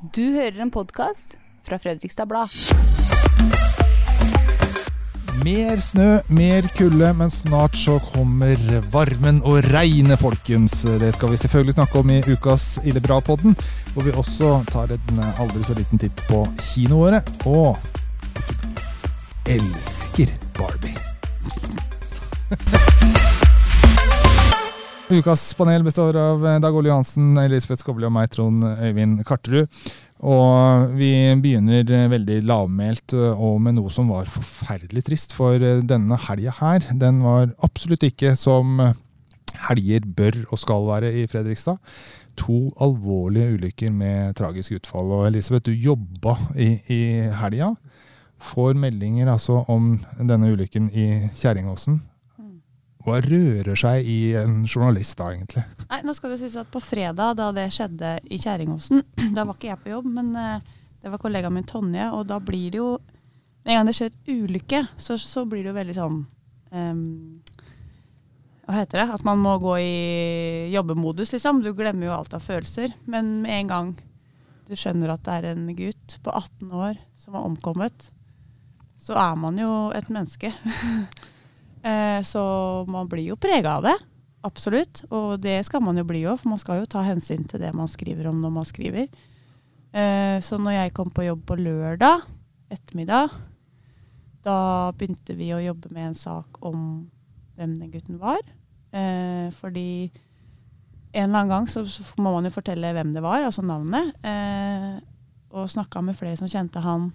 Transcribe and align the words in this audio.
Du 0.00 0.22
hører 0.32 0.62
en 0.64 0.70
podkast 0.72 1.34
fra 1.68 1.76
Fredrikstad 1.76 2.24
Blad. 2.24 2.48
Mer 5.44 5.82
snø, 5.84 6.06
mer 6.32 6.64
kulde, 6.72 7.10
men 7.18 7.28
snart 7.28 7.76
så 7.76 7.98
kommer 8.14 8.56
varmen 8.94 9.42
og 9.44 9.60
regnet, 9.74 10.16
folkens. 10.22 10.78
Det 11.02 11.12
skal 11.18 11.34
vi 11.34 11.40
selvfølgelig 11.42 11.76
snakke 11.76 12.00
om 12.00 12.14
i 12.16 12.22
ukas 12.32 12.78
Ille 12.88 13.04
bra-podden, 13.04 13.52
hvor 13.92 14.08
vi 14.08 14.16
også 14.16 14.64
tar 14.72 14.96
en 14.96 15.20
aldri 15.36 15.68
så 15.68 15.76
liten 15.76 16.00
titt 16.00 16.24
på 16.30 16.46
kinoåret. 16.56 17.28
Og 17.44 17.76
ikke 18.40 18.56
minst 18.64 19.04
elsker 19.58 20.32
Barbie. 20.56 20.96
Ukas 25.10 25.54
panel 25.58 25.82
består 25.82 26.14
av 26.14 26.44
Dag 26.62 26.76
Ole 26.76 26.86
Johansen, 26.86 27.32
Elisabeth 27.42 27.82
Skobli 27.82 28.06
og 28.06 28.12
meg, 28.14 28.28
Trond 28.30 28.62
Øyvind 28.62 29.24
Karterud. 29.26 29.66
Og 30.22 30.92
vi 30.94 31.08
begynner 31.42 31.88
veldig 32.12 32.36
lavmælt 32.46 33.16
og 33.32 33.56
med 33.64 33.74
noe 33.74 33.90
som 33.90 34.12
var 34.12 34.30
forferdelig 34.30 35.02
trist. 35.08 35.34
For 35.34 35.58
denne 35.58 36.18
helga 36.28 36.54
her, 36.60 36.86
den 37.02 37.24
var 37.24 37.50
absolutt 37.66 38.06
ikke 38.06 38.36
som 38.38 38.78
helger 39.66 40.06
bør 40.06 40.38
og 40.44 40.62
skal 40.62 40.86
være 40.92 41.10
i 41.18 41.24
Fredrikstad. 41.32 41.80
To 42.38 42.60
alvorlige 42.78 43.56
ulykker 43.56 43.90
med 43.90 44.38
tragisk 44.38 44.78
utfall. 44.78 45.10
Og 45.16 45.26
Elisabeth, 45.32 45.66
du 45.66 45.88
jobba 45.88 46.36
i, 46.54 46.76
i 46.86 47.00
helga. 47.42 47.72
Får 48.52 48.78
meldinger 48.78 49.32
altså 49.34 49.64
om 49.66 49.96
denne 50.22 50.54
ulykken 50.54 50.86
i 50.94 51.08
Kjerringåsen. 51.34 51.98
Hva 53.00 53.16
rører 53.24 53.78
seg 53.80 54.04
i 54.04 54.34
en 54.36 54.60
journalist 54.66 55.16
da, 55.16 55.30
egentlig? 55.32 55.62
Nei, 55.88 56.02
nå 56.04 56.12
skal 56.16 56.34
det 56.34 56.42
sies 56.42 56.58
at 56.60 56.68
På 56.72 56.82
fredag, 56.84 57.38
da 57.38 57.48
det 57.56 57.70
skjedde 57.72 58.18
i 58.28 58.38
Kjerringåsen, 58.40 59.00
da 59.36 59.46
var 59.46 59.56
ikke 59.56 59.70
jeg 59.70 59.80
på 59.84 59.94
jobb, 59.94 60.10
men 60.18 60.34
uh, 60.36 60.76
det 61.00 61.12
var 61.12 61.22
kollegaen 61.22 61.56
min 61.56 61.68
Tonje. 61.68 62.10
Og 62.12 62.26
da 62.28 62.40
blir 62.44 62.74
det 62.74 62.82
jo 62.82 62.98
Med 63.64 63.74
en 63.74 63.80
gang 63.80 63.88
det 63.90 63.96
skjer 63.96 64.12
et 64.12 64.28
ulykke, 64.32 64.84
så, 65.00 65.16
så 65.20 65.44
blir 65.48 65.64
det 65.64 65.72
jo 65.72 65.76
veldig 65.76 65.96
sånn 65.96 66.20
um, 66.72 67.40
Hva 68.64 68.78
heter 68.78 69.02
det? 69.02 69.08
At 69.16 69.26
man 69.28 69.40
må 69.40 69.56
gå 69.60 69.74
i 69.80 70.70
jobbemodus, 70.72 71.32
liksom. 71.34 71.64
Du 71.64 71.72
glemmer 71.76 72.08
jo 72.08 72.14
alt 72.14 72.36
av 72.36 72.44
følelser. 72.44 72.92
Men 73.10 73.40
med 73.42 73.56
en 73.56 73.72
gang 73.72 73.90
du 74.68 74.76
skjønner 74.78 75.12
at 75.12 75.24
det 75.26 75.34
er 75.40 75.50
en 75.50 75.66
gutt 75.74 76.20
på 76.22 76.30
18 76.30 76.70
år 76.70 77.00
som 77.18 77.34
har 77.34 77.48
omkommet, 77.48 78.10
så 79.00 79.16
er 79.18 79.36
man 79.40 79.58
jo 79.58 79.72
et 79.96 80.12
menneske. 80.12 80.52
Eh, 81.82 82.22
så 82.22 82.42
man 82.88 83.08
blir 83.08 83.30
jo 83.30 83.38
prega 83.40 83.78
av 83.78 83.86
det. 83.88 83.96
Absolutt. 84.46 85.04
Og 85.12 85.40
det 85.42 85.60
skal 85.68 85.82
man 85.84 86.00
jo 86.00 86.06
bli 86.08 86.24
òg, 86.26 86.40
for 86.40 86.52
man 86.52 86.62
skal 86.62 86.82
jo 86.82 86.90
ta 86.90 87.04
hensyn 87.06 87.46
til 87.48 87.62
det 87.62 87.72
man 87.76 87.90
skriver 87.90 88.30
om 88.30 88.40
når 88.42 88.54
man 88.54 88.68
skriver. 88.68 89.08
Eh, 89.90 90.38
så 90.44 90.58
når 90.60 90.76
jeg 90.76 90.96
kom 90.96 91.12
på 91.12 91.26
jobb 91.26 91.44
på 91.48 91.58
lørdag 91.60 92.26
ettermiddag, 92.70 93.32
da 94.46 94.56
begynte 94.96 95.34
vi 95.36 95.50
å 95.52 95.60
jobbe 95.60 95.90
med 95.92 96.12
en 96.12 96.16
sak 96.16 96.60
om 96.64 96.82
hvem 97.58 97.78
den 97.80 97.92
gutten 97.92 98.20
var. 98.20 98.40
Eh, 98.92 99.50
fordi 99.58 100.10
en 101.10 101.26
eller 101.26 101.40
annen 101.42 101.50
gang 101.50 101.66
så, 101.68 101.82
må 102.22 102.30
man 102.36 102.46
jo 102.46 102.54
fortelle 102.54 102.92
hvem 102.94 103.10
det 103.16 103.24
var, 103.24 103.42
altså 103.42 103.64
navnet. 103.66 104.14
Og 105.50 105.66
snakka 105.66 105.98
med 106.06 106.14
flere 106.14 106.38
som 106.38 106.46
kjente 106.48 106.78
han 106.84 107.08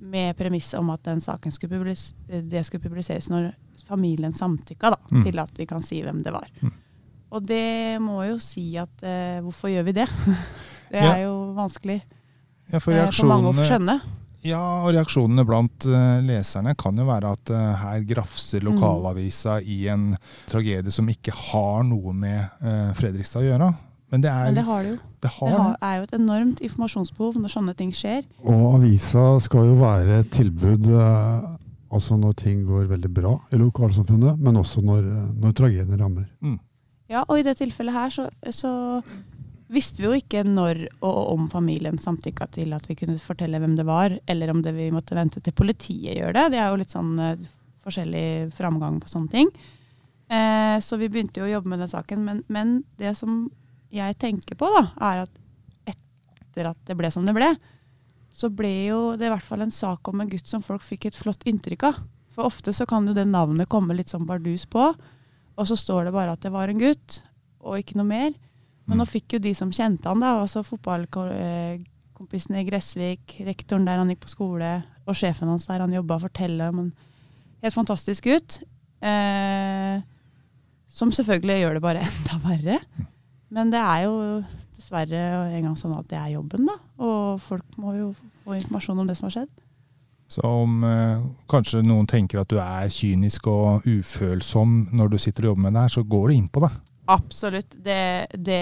med 0.00 0.36
premiss 0.36 0.72
om 0.78 0.90
at 0.94 1.04
den 1.04 1.20
saken 1.20 1.52
skulle 1.52 1.76
publis 1.76 2.10
det 2.26 2.62
skulle 2.66 2.82
publiseres 2.82 3.28
når 3.30 3.50
familien 3.88 4.32
samtykka 4.32 4.94
da, 4.94 5.00
mm. 5.10 5.24
til 5.26 5.42
at 5.42 5.58
vi 5.58 5.66
kan 5.68 5.82
si 5.84 6.00
hvem 6.04 6.22
det 6.24 6.32
var. 6.34 6.46
Mm. 6.62 6.72
Og 7.30 7.44
det 7.46 7.98
må 8.02 8.22
jo 8.26 8.38
si 8.42 8.72
at 8.80 9.04
eh, 9.06 9.38
hvorfor 9.44 9.70
gjør 9.70 9.86
vi 9.86 9.98
det? 10.00 10.06
det 10.90 11.02
er 11.02 11.20
ja. 11.22 11.28
jo 11.28 11.52
vanskelig 11.58 12.00
ja, 12.70 12.80
for, 12.80 12.94
eh, 12.94 13.10
for, 13.10 13.30
mange 13.30 13.52
å 13.52 13.66
skjønne. 13.66 14.00
Ja, 14.46 14.62
og 14.86 14.94
reaksjonene 14.96 15.44
blant 15.44 15.84
uh, 15.84 16.16
leserne 16.24 16.72
kan 16.80 16.96
jo 16.96 17.04
være 17.04 17.34
at 17.36 17.50
uh, 17.52 17.82
her 17.82 18.06
grafser 18.08 18.62
mm. 18.64 18.70
lokalavisa 18.70 19.58
mm. 19.60 19.66
i 19.68 19.78
en 19.92 20.06
tragedie 20.48 20.94
som 20.94 21.10
ikke 21.12 21.34
har 21.36 21.84
noe 21.84 22.14
med 22.16 22.62
uh, 22.64 22.88
Fredrikstad 22.96 23.44
å 23.44 23.50
gjøre. 23.50 23.68
Men 24.10 24.24
det, 24.24 24.30
er, 24.30 24.50
Men 24.50 24.58
det 24.58 24.66
har 24.66 24.82
det 24.82 24.90
jo. 24.90 24.98
Det, 25.20 25.30
har, 25.36 25.50
det 25.54 25.86
er 25.86 25.96
jo 25.96 26.06
et 26.08 26.14
enormt 26.16 26.60
informasjonsbehov 26.66 27.36
når 27.38 27.52
sånne 27.52 27.74
ting 27.78 27.92
skjer. 27.94 28.24
Og 28.42 28.64
avisa 28.74 29.24
skal 29.44 29.68
jo 29.68 29.76
være 29.78 30.22
et 30.24 30.32
tilbud 30.34 30.88
eh, 30.90 31.50
altså 31.94 32.18
når 32.18 32.38
ting 32.38 32.64
går 32.68 32.88
veldig 32.90 33.10
bra 33.14 33.34
i 33.50 33.60
lokalsamfunnet, 33.60 34.40
men 34.42 34.58
også 34.60 34.82
når, 34.86 35.06
når 35.42 35.54
tragedien 35.58 36.00
rammer. 36.00 36.26
Mm. 36.42 36.58
Ja, 37.10 37.24
og 37.24 37.40
i 37.40 37.46
det 37.46 37.56
tilfellet 37.58 37.96
her 37.96 38.14
så, 38.14 38.28
så, 38.54 38.72
visste 39.70 40.02
vi 40.02 40.08
jo 40.08 40.16
ikke 40.18 40.42
når 40.42 40.80
og 41.06 41.18
om 41.30 41.44
familien 41.50 41.98
samtykka 41.98 42.48
til 42.56 42.72
at 42.74 42.88
vi 42.90 42.96
kunne 42.98 43.20
fortelle 43.22 43.58
hvem 43.62 43.76
det 43.78 43.84
var, 43.86 44.16
eller 44.26 44.50
om 44.50 44.64
det 44.64 44.72
vi 44.74 44.88
måtte 44.90 45.14
vente 45.14 45.38
til 45.38 45.54
politiet 45.54 46.16
gjør 46.18 46.34
det. 46.34 46.48
Det 46.54 46.58
er 46.58 46.72
jo 46.72 46.80
litt 46.80 46.94
sånn 46.94 47.12
uh, 47.22 47.44
forskjellig 47.84 48.50
framgang 48.56 48.98
på 48.98 49.10
sånne 49.12 49.30
ting. 49.30 49.52
Eh, 50.30 50.76
så 50.82 50.98
vi 50.98 51.06
begynte 51.10 51.38
jo 51.38 51.46
å 51.46 51.52
jobbe 51.52 51.70
med 51.70 51.84
den 51.84 51.90
saken, 51.90 52.26
men, 52.26 52.42
men 52.50 52.80
det 52.98 53.14
som 53.18 53.44
jeg 53.90 54.16
tenker 54.22 54.58
på, 54.58 54.68
da, 54.70 54.84
er 55.10 55.24
at 55.24 55.40
etter 55.90 56.70
at 56.72 56.80
det 56.86 56.96
ble 56.98 57.10
som 57.12 57.26
det 57.26 57.34
ble, 57.36 57.50
så 58.30 58.50
ble 58.54 58.70
jo 58.90 59.00
det 59.18 59.26
i 59.26 59.32
hvert 59.32 59.46
fall 59.46 59.64
en 59.64 59.74
sak 59.74 60.08
om 60.10 60.22
en 60.22 60.30
gutt 60.30 60.48
som 60.48 60.62
folk 60.62 60.82
fikk 60.86 61.08
et 61.08 61.18
flott 61.18 61.42
inntrykk 61.50 61.88
av. 61.88 61.98
For 62.30 62.46
ofte 62.46 62.72
så 62.74 62.86
kan 62.86 63.08
jo 63.08 63.14
det 63.16 63.26
navnet 63.26 63.70
komme 63.70 63.96
litt 63.98 64.12
sånn 64.12 64.26
bardus 64.28 64.66
på, 64.70 64.92
og 65.60 65.66
så 65.66 65.76
står 65.76 66.08
det 66.08 66.14
bare 66.14 66.36
at 66.36 66.44
det 66.44 66.52
var 66.54 66.70
en 66.70 66.80
gutt, 66.80 67.20
og 67.60 67.80
ikke 67.80 67.98
noe 67.98 68.08
mer. 68.08 68.30
Men 68.86 68.96
mm. 68.96 69.00
nå 69.02 69.06
fikk 69.10 69.36
jo 69.36 69.42
de 69.42 69.54
som 69.56 69.72
kjente 69.74 70.08
han, 70.08 70.22
da, 70.22 70.36
altså 70.40 70.62
fotballkompisene 70.66 72.62
i 72.62 72.68
Gressvik, 72.68 73.36
rektoren 73.46 73.86
der 73.88 74.00
han 74.00 74.10
gikk 74.14 74.24
på 74.24 74.34
skole, 74.36 74.70
og 75.04 75.18
sjefen 75.18 75.50
hans 75.50 75.66
der 75.68 75.82
han 75.82 75.94
jobba, 75.94 76.20
fortelle 76.22 76.70
om 76.70 76.84
en 76.86 76.90
helt 77.64 77.76
fantastisk 77.76 78.30
gutt. 78.30 78.60
Eh, 79.02 80.00
som 80.90 81.12
selvfølgelig 81.14 81.60
gjør 81.60 81.76
det 81.76 81.84
bare 81.84 82.04
enda 82.08 82.40
verre. 82.46 82.78
Men 83.50 83.72
det 83.72 83.80
er 83.82 84.04
jo 84.06 84.14
dessverre 84.78 85.24
en 85.50 85.64
gang 85.66 85.74
sånn 85.78 85.96
at 85.98 86.06
det 86.10 86.18
er 86.20 86.36
jobben, 86.36 86.68
da. 86.70 86.76
Og 87.02 87.40
folk 87.42 87.80
må 87.80 87.96
jo 87.98 88.12
få 88.44 88.56
informasjon 88.60 89.02
om 89.02 89.10
det 89.10 89.18
som 89.18 89.28
har 89.28 89.40
skjedd. 89.40 89.50
Så 90.30 90.46
om 90.46 90.84
eh, 90.86 91.22
kanskje 91.50 91.82
noen 91.82 92.06
tenker 92.06 92.44
at 92.44 92.50
du 92.52 92.60
er 92.62 92.90
kynisk 92.94 93.48
og 93.50 93.86
ufølsom 93.88 94.84
når 94.94 95.10
du 95.10 95.18
sitter 95.18 95.48
og 95.48 95.52
jobber 95.52 95.66
med 95.66 95.74
det 95.74 95.82
her, 95.82 95.94
så 95.96 96.04
går 96.06 96.28
du 96.30 96.34
inn 96.36 96.46
på 96.46 96.62
det. 96.62 96.70
Absolutt. 97.10 97.74
Det, 97.74 98.26
det 98.38 98.60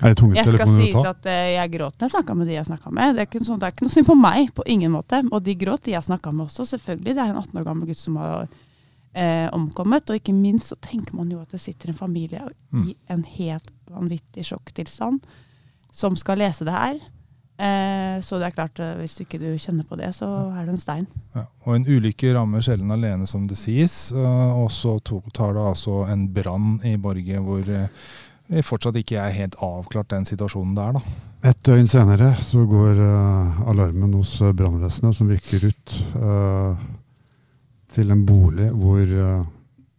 Er 0.00 0.12
det 0.12 0.16
tunge 0.16 0.38
Jeg 0.38 0.48
skal 0.48 0.70
si 0.70 0.86
sies 0.86 1.08
at 1.10 1.28
uh, 1.28 1.48
jeg 1.52 1.72
gråt 1.74 1.98
når 1.98 2.06
jeg 2.06 2.14
snakka 2.14 2.36
med 2.38 2.48
de 2.48 2.54
jeg 2.56 2.68
snakka 2.70 2.92
med. 2.96 3.12
Det 3.12 3.22
er, 3.26 3.28
ikke 3.28 3.44
sånn, 3.44 3.60
det 3.60 3.68
er 3.68 3.74
ikke 3.74 3.88
noe 3.88 3.94
synd 3.98 4.08
på 4.08 4.16
meg, 4.16 4.52
på 4.56 4.64
ingen 4.72 4.94
måte. 4.94 5.20
Og 5.28 5.44
de 5.44 5.56
gråt, 5.60 5.84
de 5.84 5.92
jeg 5.92 6.08
snakka 6.08 6.32
med 6.32 6.46
også. 6.46 6.64
Selvfølgelig. 6.72 7.12
Det 7.12 7.22
er 7.26 7.34
en 7.34 7.42
18 7.42 7.60
år 7.60 7.68
gammel 7.68 7.90
gutt 7.92 8.00
som 8.00 8.16
har 8.22 8.48
eh, 9.16 9.48
omkommet. 9.56 10.08
Og 10.10 10.20
ikke 10.20 10.36
minst 10.36 10.72
så 10.72 10.78
tenker 10.84 11.16
man 11.16 11.32
jo 11.32 11.40
at 11.42 11.52
det 11.54 11.62
sitter 11.62 11.92
en 11.92 11.98
familie 11.98 12.44
mm. 12.70 12.86
i 12.86 12.96
en 13.12 13.24
helt 13.36 13.72
vanvittig 13.90 14.46
sjokktilstand 14.50 15.24
som 15.96 16.16
skal 16.18 16.42
lese 16.42 16.66
det 16.68 16.74
her. 16.76 17.00
Eh, 17.56 18.20
så 18.20 18.36
det 18.36 18.50
er 18.50 18.56
klart, 18.56 18.80
eh, 18.84 18.96
hvis 19.00 19.16
du 19.16 19.24
ikke 19.24 19.40
du 19.40 19.48
kjenner 19.56 19.86
på 19.88 19.96
det, 19.96 20.10
så 20.16 20.28
er 20.52 20.66
det 20.66 20.74
en 20.74 20.82
stein. 20.82 21.06
Ja, 21.36 21.46
og 21.64 21.78
en 21.78 21.86
ulykke 21.88 22.34
rammer 22.36 22.64
sjelden 22.64 22.92
alene, 22.92 23.28
som 23.28 23.46
det 23.48 23.56
sies. 23.60 24.10
Og 24.12 24.68
så 24.74 24.98
tar 25.00 25.56
det 25.56 25.64
altså 25.64 26.02
en 26.12 26.26
brann 26.32 26.76
i 26.84 26.96
Borge 27.00 27.40
hvor 27.40 27.70
eh, 27.72 28.60
fortsatt 28.66 28.98
ikke 29.00 29.18
er 29.22 29.38
helt 29.38 29.56
avklart 29.64 30.12
den 30.12 30.28
situasjonen 30.28 30.76
der, 30.76 30.98
da. 30.98 31.16
Et 31.46 31.58
døgn 31.68 31.86
senere 31.86 32.32
så 32.42 32.64
går 32.66 32.98
uh, 32.98 33.58
alarmen 33.70 34.16
hos 34.16 34.32
brannvesenet, 34.56 35.14
som 35.14 35.28
rykker 35.30 35.68
ut. 35.68 35.92
Uh, 36.16 36.80
til 37.96 38.12
en 38.12 38.24
bolig 38.28 38.68
hvor 38.76 39.02
uh, 39.02 39.44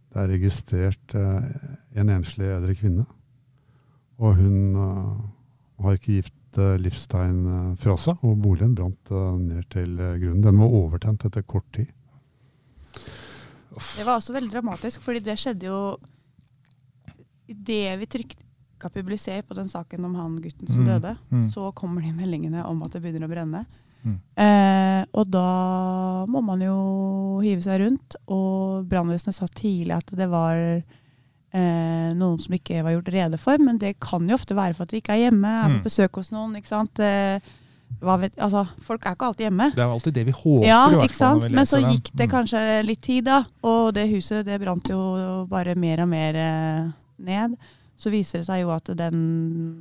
det 0.08 0.22
er 0.22 0.32
registrert 0.32 1.14
uh, 1.18 1.44
en 1.98 2.12
enslig 2.14 2.48
eldre 2.52 2.76
kvinne. 2.78 3.06
Og 4.18 4.38
hun 4.38 4.76
uh, 4.76 5.18
har 5.84 5.98
ikke 5.98 6.20
gitt 6.20 6.34
livstegn 6.58 7.76
fra 7.78 7.92
seg, 8.00 8.22
og 8.24 8.38
boligen 8.42 8.72
brant 8.74 9.10
ned 9.38 9.66
til 9.70 9.92
grunnen. 9.94 10.40
Den 10.42 10.56
var 10.58 10.72
overtent 10.74 11.26
etter 11.28 11.44
kort 11.46 11.66
tid. 11.76 11.90
Det 13.76 14.06
var 14.06 14.16
også 14.16 14.34
veldig 14.34 14.50
dramatisk, 14.56 15.04
fordi 15.04 15.20
det 15.28 15.36
skjedde 15.38 15.68
jo 15.68 15.80
Idet 17.48 17.94
vi 18.00 18.08
trykka 18.12 18.90
publiser 18.92 19.44
på 19.46 19.54
den 19.56 19.70
saken 19.72 20.04
om 20.04 20.16
han 20.18 20.34
gutten 20.44 20.68
som 20.68 20.82
mm, 20.82 20.88
døde, 20.88 21.14
mm. 21.30 21.46
så 21.54 21.70
kommer 21.72 22.04
de 22.04 22.10
meldingene 22.12 22.64
om 22.68 22.82
at 22.84 22.92
det 22.92 23.00
begynner 23.04 23.24
å 23.24 23.30
brenne. 23.30 23.62
Mm. 24.04 24.18
Eh, 24.44 25.02
og 25.18 25.28
da 25.32 25.48
må 26.30 26.42
man 26.44 26.62
jo 26.62 26.78
hive 27.44 27.62
seg 27.64 27.82
rundt. 27.84 28.18
Og 28.30 28.86
brannvesenet 28.88 29.38
sa 29.38 29.48
tidlig 29.50 29.96
at 29.98 30.12
det 30.18 30.28
var 30.30 30.58
eh, 30.58 32.10
noen 32.18 32.42
som 32.42 32.58
ikke 32.58 32.82
var 32.86 32.96
gjort 32.96 33.12
rede 33.14 33.40
for. 33.42 33.62
Men 33.62 33.80
det 33.82 33.96
kan 34.04 34.28
jo 34.28 34.38
ofte 34.38 34.58
være 34.58 34.76
for 34.76 34.86
at 34.86 34.94
de 34.94 35.02
ikke 35.02 35.16
er 35.16 35.28
hjemme, 35.28 35.54
er 35.54 35.72
på 35.76 35.80
mm. 35.80 35.86
besøk 35.86 36.20
hos 36.20 36.32
noen. 36.34 36.58
ikke 36.58 36.72
sant? 36.72 37.02
Eh, 37.02 37.56
vet, 37.98 38.36
altså, 38.36 38.64
folk 38.84 39.06
er 39.06 39.16
ikke 39.16 39.32
alltid 39.32 39.48
hjemme. 39.48 39.70
Det 39.74 39.84
er 39.84 39.96
alltid 39.96 40.18
det 40.18 40.26
vi 40.28 40.36
håper. 40.36 40.68
Ja, 40.68 40.82
ikke 41.02 41.18
sant? 41.18 41.48
Men 41.50 41.68
så 41.68 41.82
gikk 41.82 42.12
det 42.12 42.28
mm. 42.28 42.32
kanskje 42.36 42.62
litt 42.86 43.02
tid, 43.04 43.26
da. 43.30 43.42
Og 43.66 43.92
det 43.96 44.08
huset 44.12 44.46
det 44.46 44.60
brant 44.62 44.92
jo 44.92 45.00
bare 45.50 45.76
mer 45.78 46.04
og 46.04 46.12
mer 46.12 46.38
eh, 46.44 46.94
ned. 47.28 47.58
Så 47.98 48.12
viser 48.14 48.42
det 48.42 48.46
seg 48.46 48.62
jo 48.62 48.70
at 48.70 48.90
den, 48.98 49.20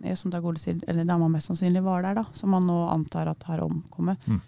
eh, 0.04 0.16
som 0.18 0.34
Dag 0.34 0.46
Ole 0.46 0.58
sier, 0.62 0.80
eller 0.90 1.06
dama 1.06 1.30
mest 1.30 1.52
sannsynlig 1.52 1.84
var 1.86 2.02
der, 2.02 2.18
da, 2.18 2.26
som 2.34 2.50
man 2.54 2.66
nå 2.66 2.78
antar 2.90 3.30
at 3.30 3.44
har 3.46 3.62
omkommet. 3.66 4.18
Mm. 4.26 4.40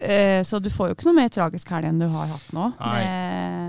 Eh, 0.00 0.42
så 0.48 0.58
du 0.62 0.70
får 0.72 0.88
jo 0.90 0.94
ikke 0.96 1.10
noe 1.10 1.18
mer 1.18 1.32
tragisk 1.32 1.74
helg 1.74 1.90
enn 1.90 1.98
du 2.00 2.06
har 2.08 2.30
hatt 2.30 2.52
nå. 2.56 2.70
Nei. 2.78 3.00
Det, 3.02 3.59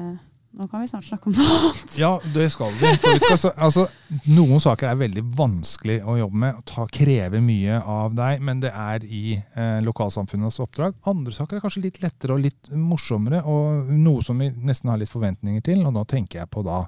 nå 0.52 0.68
kan 0.68 0.82
vi 0.84 0.88
snart 0.92 1.06
snakke 1.08 1.30
om 1.30 1.36
noe 1.38 1.58
annet. 1.58 1.94
Ja, 2.00 2.12
det 2.34 2.50
skal 2.52 2.74
vi. 2.76 2.90
Vi 2.92 3.20
skal, 3.24 3.54
altså, 3.56 3.86
noen 4.28 4.60
saker 4.64 4.90
er 4.90 5.00
veldig 5.00 5.24
vanskelig 5.38 6.02
å 6.04 6.18
jobbe 6.20 6.42
med, 6.44 6.58
og 6.76 6.92
krever 6.92 7.44
mye 7.44 7.78
av 7.80 8.16
deg, 8.18 8.44
men 8.44 8.60
det 8.64 8.74
er 8.76 9.06
i 9.08 9.38
eh, 9.38 9.80
lokalsamfunnets 9.86 10.60
oppdrag. 10.64 10.98
Andre 11.08 11.36
saker 11.36 11.58
er 11.58 11.64
kanskje 11.64 11.86
litt 11.86 12.02
lettere 12.04 12.36
og 12.36 12.44
litt 12.44 12.72
morsommere, 12.76 13.40
og 13.48 13.94
noe 13.96 14.26
som 14.28 14.44
vi 14.44 14.50
nesten 14.60 14.92
har 14.92 15.00
litt 15.00 15.14
forventninger 15.14 15.64
til. 15.66 15.86
Og 15.88 15.96
da 15.96 16.04
tenker 16.16 16.42
jeg 16.42 16.52
på 16.52 16.66
da 16.68 16.84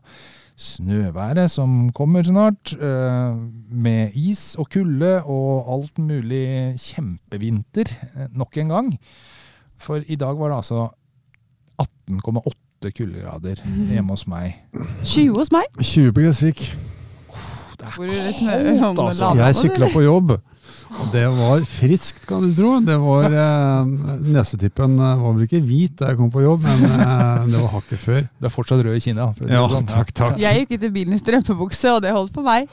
snøværet 0.59 1.49
som 1.51 1.87
kommer 1.95 2.27
snart, 2.27 2.73
eh, 2.75 3.37
med 3.87 4.17
is 4.19 4.57
og 4.59 4.69
kulde 4.75 5.15
og 5.23 5.71
alt 5.77 6.03
mulig 6.03 6.75
kjempevinter 6.83 7.95
eh, 8.11 8.27
nok 8.35 8.59
en 8.59 8.75
gang. 8.75 8.91
For 9.79 10.03
i 10.03 10.19
dag 10.19 10.35
var 10.39 10.51
det 10.51 10.59
altså 10.59 10.89
18,8 11.79 12.62
kuldegrader 12.91 13.61
hjemme 13.63 14.11
hos 14.11 14.25
meg. 14.27 14.57
20 15.05 15.37
hos 15.37 15.53
meg. 15.53 15.69
20 15.79 16.11
på 16.11 16.25
Gressvik. 16.25 16.65
Det 17.83 17.89
er 17.89 18.79
kaldt, 18.79 18.99
altså. 18.99 19.33
Jeg 19.37 19.55
sykla 19.59 19.89
på 19.93 20.03
jobb, 20.03 20.33
og 20.93 21.07
det 21.11 21.23
var 21.33 21.63
friskt, 21.67 22.25
kan 22.29 22.43
du 22.45 22.53
tro. 22.55 22.71
Det 22.85 22.95
var 23.01 23.33
eh, 23.33 23.91
Nesetippen 24.29 24.93
eh, 25.01 25.21
var 25.23 25.35
vel 25.35 25.45
ikke 25.47 25.61
hvit 25.65 25.95
da 25.99 26.11
jeg 26.11 26.19
kom 26.19 26.29
på 26.33 26.43
jobb, 26.43 26.63
men 26.67 26.83
eh, 26.85 27.47
det 27.49 27.57
var 27.57 27.71
hakket 27.73 28.01
før. 28.03 28.21
Det 28.37 28.49
er 28.49 28.53
fortsatt 28.53 28.83
rød 28.85 28.99
i 28.99 29.03
si 29.03 29.13
Ja, 29.15 29.27
sånn. 29.71 29.89
takk, 29.89 30.13
takk. 30.15 30.37
Jeg 30.41 30.61
gikk 30.63 30.75
ut 30.77 30.87
i 30.87 30.91
bilen 30.99 31.17
i 31.17 31.21
strømpebukse, 31.21 31.95
og 31.97 32.03
det 32.05 32.13
holdt 32.13 32.33
på 32.35 32.45
meg. 32.45 32.69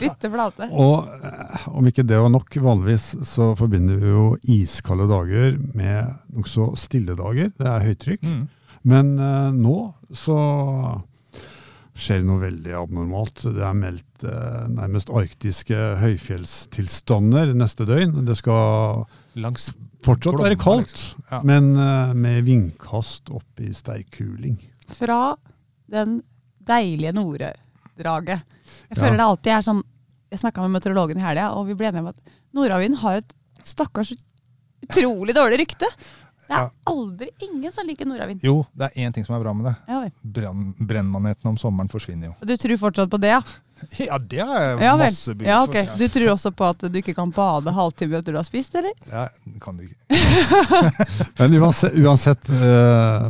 Fytte 0.00 0.30
flate. 0.32 0.70
Og 0.72 1.10
eh, 1.20 1.68
om 1.74 1.90
ikke 1.90 2.06
det 2.06 2.20
var 2.22 2.32
nok, 2.32 2.60
vanligvis 2.68 3.10
så 3.26 3.52
forbinder 3.58 3.98
vi 4.02 4.14
jo 4.14 4.26
iskalde 4.58 5.08
dager 5.10 5.56
med 5.76 6.14
nokså 6.36 6.72
stille 6.80 7.18
dager. 7.18 7.50
Det 7.56 7.66
er 7.66 7.90
høytrykk. 7.90 8.22
Mm. 8.22 8.44
Men 8.86 9.16
eh, 9.18 9.50
nå 9.56 9.76
så 10.14 10.36
skjer 11.96 12.20
det 12.20 12.28
noe 12.28 12.42
veldig 12.42 12.74
abnormalt. 12.76 13.46
Det 13.56 13.64
er 13.64 13.76
meldt 13.76 14.26
eh, 14.28 14.66
nærmest 14.76 15.10
arktiske 15.10 15.78
høyfjellstilstander 16.02 17.54
neste 17.56 17.86
døgn. 17.88 18.24
Det 18.28 18.36
skal 18.38 19.06
Langs 19.40 19.70
fortsatt 20.06 20.38
være 20.40 20.58
kaldt, 20.60 20.92
liksom. 20.94 21.24
Ja. 21.32 21.40
men 21.44 21.72
eh, 21.76 22.14
med 22.16 22.44
vindkast 22.46 23.32
opp 23.34 23.64
i 23.64 23.72
sterk 23.76 24.10
kuling. 24.16 24.58
Fra 24.96 25.34
den 25.90 26.20
deilige 26.66 27.14
Norddraget. 27.16 28.42
Jeg 28.90 28.98
Ja. 28.98 29.10
det 29.10 29.20
alltid 29.20 29.52
er 29.52 29.62
sånn 29.62 29.82
Jeg 30.30 30.40
snakka 30.40 30.60
med 30.60 30.74
meteorologen 30.74 31.18
i 31.18 31.22
helga, 31.22 31.52
og 31.54 31.68
vi 31.68 31.74
ble 31.78 31.86
enige 31.86 32.02
om 32.02 32.08
at 32.10 32.16
nordavinden 32.52 32.98
har 32.98 33.20
et 33.20 33.34
stakkars 33.62 34.10
utrolig 34.82 35.36
dårlig 35.36 35.60
rykte. 35.62 35.86
Det 36.46 36.54
er 36.62 36.70
aldri 36.86 37.28
ingen 37.42 37.72
som 37.74 37.86
liker 37.88 38.06
nordavind. 38.06 38.40
Jo, 38.46 38.60
det 38.76 38.88
er 38.92 39.06
én 39.06 39.14
ting 39.14 39.24
som 39.26 39.34
er 39.36 39.42
bra 39.42 39.52
med 39.56 39.66
det. 39.70 39.76
Ja 39.90 40.00
vel. 40.04 40.12
Brennmaneten 40.86 41.50
om 41.50 41.56
sommeren 41.60 41.90
forsvinner 41.90 42.30
jo. 42.30 42.34
Du 42.46 42.56
tror 42.56 42.76
fortsatt 42.86 43.10
på 43.10 43.18
det, 43.22 43.34
ja? 43.36 43.42
Ja, 44.00 44.16
det 44.16 44.40
har 44.40 44.54
jeg 44.62 44.78
Ja 44.86 44.92
masse 44.96 45.34
bevis 45.36 45.50
Ja, 45.50 45.58
for. 45.66 45.74
ok. 45.76 45.98
Du 46.00 46.06
tror 46.14 46.30
også 46.32 46.52
på 46.56 46.64
at 46.70 46.84
du 46.88 46.96
ikke 46.96 47.12
kan 47.18 47.28
bade 47.36 47.74
halvtime 47.76 48.16
etter 48.22 48.32
du 48.32 48.38
har 48.40 48.46
spist, 48.48 48.74
eller? 48.78 48.94
Ja, 49.10 49.26
det 49.44 49.60
kan 49.60 49.76
du 49.76 49.84
ikke. 49.84 49.96
Men 51.38 51.58
uansett, 51.60 51.98
uansett 52.00 52.48
eh, 52.56 53.26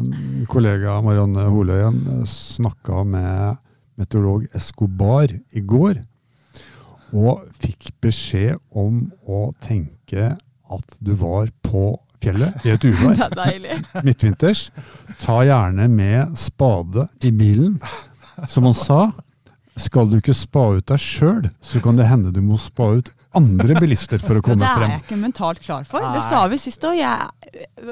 kollega 0.52 1.00
Marianne 1.02 1.48
Holøyen 1.50 1.98
snakka 2.30 3.02
med 3.10 3.56
meteorolog 3.98 4.46
Escobar 4.54 5.32
i 5.56 5.60
går, 5.64 6.02
og 7.16 7.46
fikk 7.62 7.90
beskjed 8.04 8.58
om 8.76 9.06
å 9.26 9.48
tenke 9.64 10.34
at 10.36 10.96
du 11.00 11.12
var 11.18 11.48
på 11.64 11.88
fjellet 12.22 12.64
i 12.66 12.72
et 12.74 12.84
uvær 12.86 13.14
Det 13.36 13.46
er 13.46 14.02
midtvinters. 14.06 14.70
Ta 15.22 15.40
gjerne 15.46 15.88
med 15.92 16.36
spade 16.40 17.06
i 17.26 17.30
bilen. 17.30 17.78
Som 18.48 18.64
han 18.68 18.74
sa, 18.76 19.00
skal 19.76 20.08
du 20.10 20.18
ikke 20.20 20.34
spa 20.36 20.66
ut 20.76 20.86
deg 20.88 21.00
sjøl, 21.00 21.46
så 21.64 21.80
kan 21.84 21.96
det 22.00 22.08
hende 22.08 22.32
du 22.32 22.40
må 22.44 22.56
spa 22.60 22.90
ut 22.98 23.12
andre 23.36 23.74
bilister 23.76 24.20
for 24.22 24.38
å 24.38 24.42
komme 24.44 24.64
frem. 24.64 24.64
det 24.64 24.68
er 24.72 24.80
frem. 24.80 24.92
jeg 24.94 25.02
ikke 25.04 25.20
mentalt 25.20 25.60
klar 25.60 25.84
for. 25.84 26.00
Nei. 26.00 26.14
Det 26.16 26.22
sa 26.24 26.46
vi 26.48 26.56
sist, 26.60 26.84
og, 26.88 26.96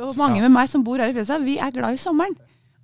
og 0.01 0.17
mange 0.17 0.41
med 0.41 0.53
meg 0.55 0.71
som 0.73 0.85
bor 0.87 0.97
her 1.03 1.11
i 1.13 1.17
Fredrikstad, 1.17 1.45
vi 1.45 1.59
er 1.61 1.73
glad 1.75 1.97
i 1.99 2.01
sommeren. 2.01 2.33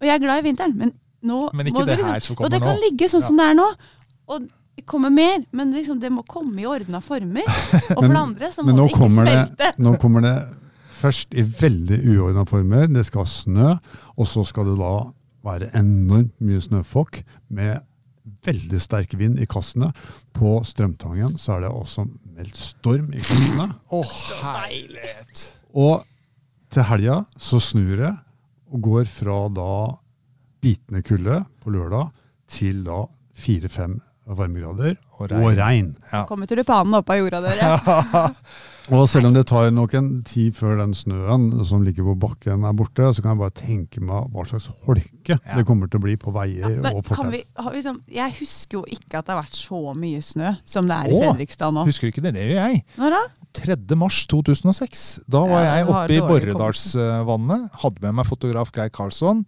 Og 0.00 0.08
jeg 0.08 0.14
er 0.18 0.20
glad 0.24 0.42
i 0.42 0.46
vinteren. 0.50 0.74
Men, 0.76 0.92
nå 1.24 1.46
Men 1.56 1.68
ikke 1.70 1.82
må 1.82 1.86
det 1.88 1.96
her 2.00 2.04
som 2.04 2.12
her 2.12 2.26
som 2.26 2.40
Og 2.44 2.50
det 2.52 2.60
kan 2.64 2.76
nå. 2.76 2.82
ligge 2.84 3.08
sånn 3.12 3.20
Ja. 3.24 3.28
som 3.28 3.40
det 3.40 3.46
er 3.50 3.56
nå. 3.56 3.68
Og 4.32 4.48
det 4.76 4.84
kommer 4.88 5.10
mer, 5.12 5.42
men 5.52 5.72
liksom, 5.76 5.98
det 6.00 6.08
må 6.12 6.22
komme 6.28 6.60
i 6.62 6.68
ordna 6.68 7.00
former. 7.04 7.44
Og 7.96 8.00
for 8.04 8.08
det 8.12 8.20
andre 8.20 8.48
så 8.52 8.64
Men 8.64 8.76
må 8.76 8.84
det 8.86 8.92
ikke 8.92 9.00
kommer 9.02 9.24
Men 9.28 9.40
smelte. 9.46 9.72
nå 9.84 9.94
kommer 10.00 10.24
det 10.24 10.34
først 11.00 11.34
i 11.34 11.44
veldig 11.44 12.00
uordna 12.12 12.44
former. 12.48 12.88
Det 12.92 13.06
skal 13.08 13.28
snø, 13.28 13.76
og 14.16 14.28
så 14.28 14.44
skal 14.48 14.70
det 14.70 14.78
da 14.80 14.94
være 15.46 15.70
enormt 15.78 16.34
mye 16.44 16.60
snøfokk 16.62 17.22
med 17.56 17.80
veldig 18.44 18.80
sterk 18.82 19.14
vind 19.18 19.40
i 19.40 19.48
kastene. 19.50 19.90
På 20.36 20.58
Strømtangen 20.66 21.36
så 21.40 21.56
er 21.56 21.64
det 21.64 21.72
også 21.72 22.06
meldt 22.36 22.58
storm 22.60 23.10
i 23.14 23.22
kastene. 23.24 23.70
Å, 23.90 24.02
herlighet! 24.42 25.46
Og 25.80 26.04
til 26.70 26.86
helga 26.86 27.22
så 27.40 27.60
snur 27.62 27.96
det 27.98 28.12
og 28.70 28.84
går 28.86 29.08
fra 29.10 29.40
da 29.50 29.72
bitende 30.62 31.02
kulde 31.06 31.40
på 31.62 31.72
lørdag 31.74 32.12
til 32.50 32.84
da 32.86 33.02
fire-fem 33.40 33.98
varmegrader 34.38 34.96
Og 35.18 35.26
og 35.26 35.30
regn. 35.32 35.56
regn. 35.58 35.88
Ja. 36.12 36.24
Kommer 36.28 36.46
tulipanene 36.50 37.00
opp 37.02 37.10
av 37.10 37.18
jorda, 37.22 37.40
dere. 37.44 38.30
Og 38.90 39.04
selv 39.06 39.28
om 39.28 39.34
det 39.36 39.44
tar 39.46 39.68
nok 39.70 39.92
en 39.94 40.06
tid 40.26 40.54
før 40.56 40.80
den 40.80 40.94
snøen 40.98 41.44
som 41.68 41.84
ligger 41.86 42.08
på 42.08 42.14
bakken 42.24 42.64
er 42.66 42.72
borte, 42.74 43.06
så 43.14 43.22
kan 43.22 43.36
jeg 43.36 43.38
bare 43.42 43.54
tenke 43.54 44.00
meg 44.02 44.32
hva 44.34 44.42
slags 44.48 44.66
holke 44.86 45.36
Ja. 45.36 45.36
det 45.60 45.62
kommer 45.68 45.86
til 45.86 46.00
å 46.00 46.02
bli 46.02 46.16
på 46.18 46.32
veier 46.34 46.80
Men 46.80 46.96
og 46.98 47.04
fortau. 47.06 47.28
vi, 47.30 47.44
har 47.60 47.70
vi 47.70 47.76
liksom, 47.78 48.00
jeg 48.10 48.34
husker 48.40 48.80
jo 48.80 48.82
ikke 48.90 49.20
at 49.20 49.28
det 49.28 49.34
har 49.36 49.42
vært 49.44 49.60
så 49.60 49.94
mye 49.94 50.24
snø 50.26 50.56
som 50.66 50.88
det 50.90 50.96
er 50.96 51.12
i 51.12 51.20
Fredrikstad 51.22 51.76
nå. 51.76 51.84
Husker 51.86 52.08
du 52.08 52.14
ikke 52.16 52.24
det? 52.26 52.34
Det 52.40 52.48
gjør 52.48 52.66
jeg. 52.72 52.82
Når 52.98 53.14
da? 53.14 53.22
3. 53.56 53.76
mars 53.98 54.22
2006. 54.30 55.04
Da 55.30 55.40
var 55.50 55.64
jeg 55.66 55.86
oppe 55.90 56.14
i 56.14 56.20
Borredalsvannet. 56.22 57.68
Hadde 57.82 58.02
med 58.04 58.18
meg 58.20 58.28
fotograf 58.28 58.70
Geir 58.74 58.90
Karlsson. 58.94 59.44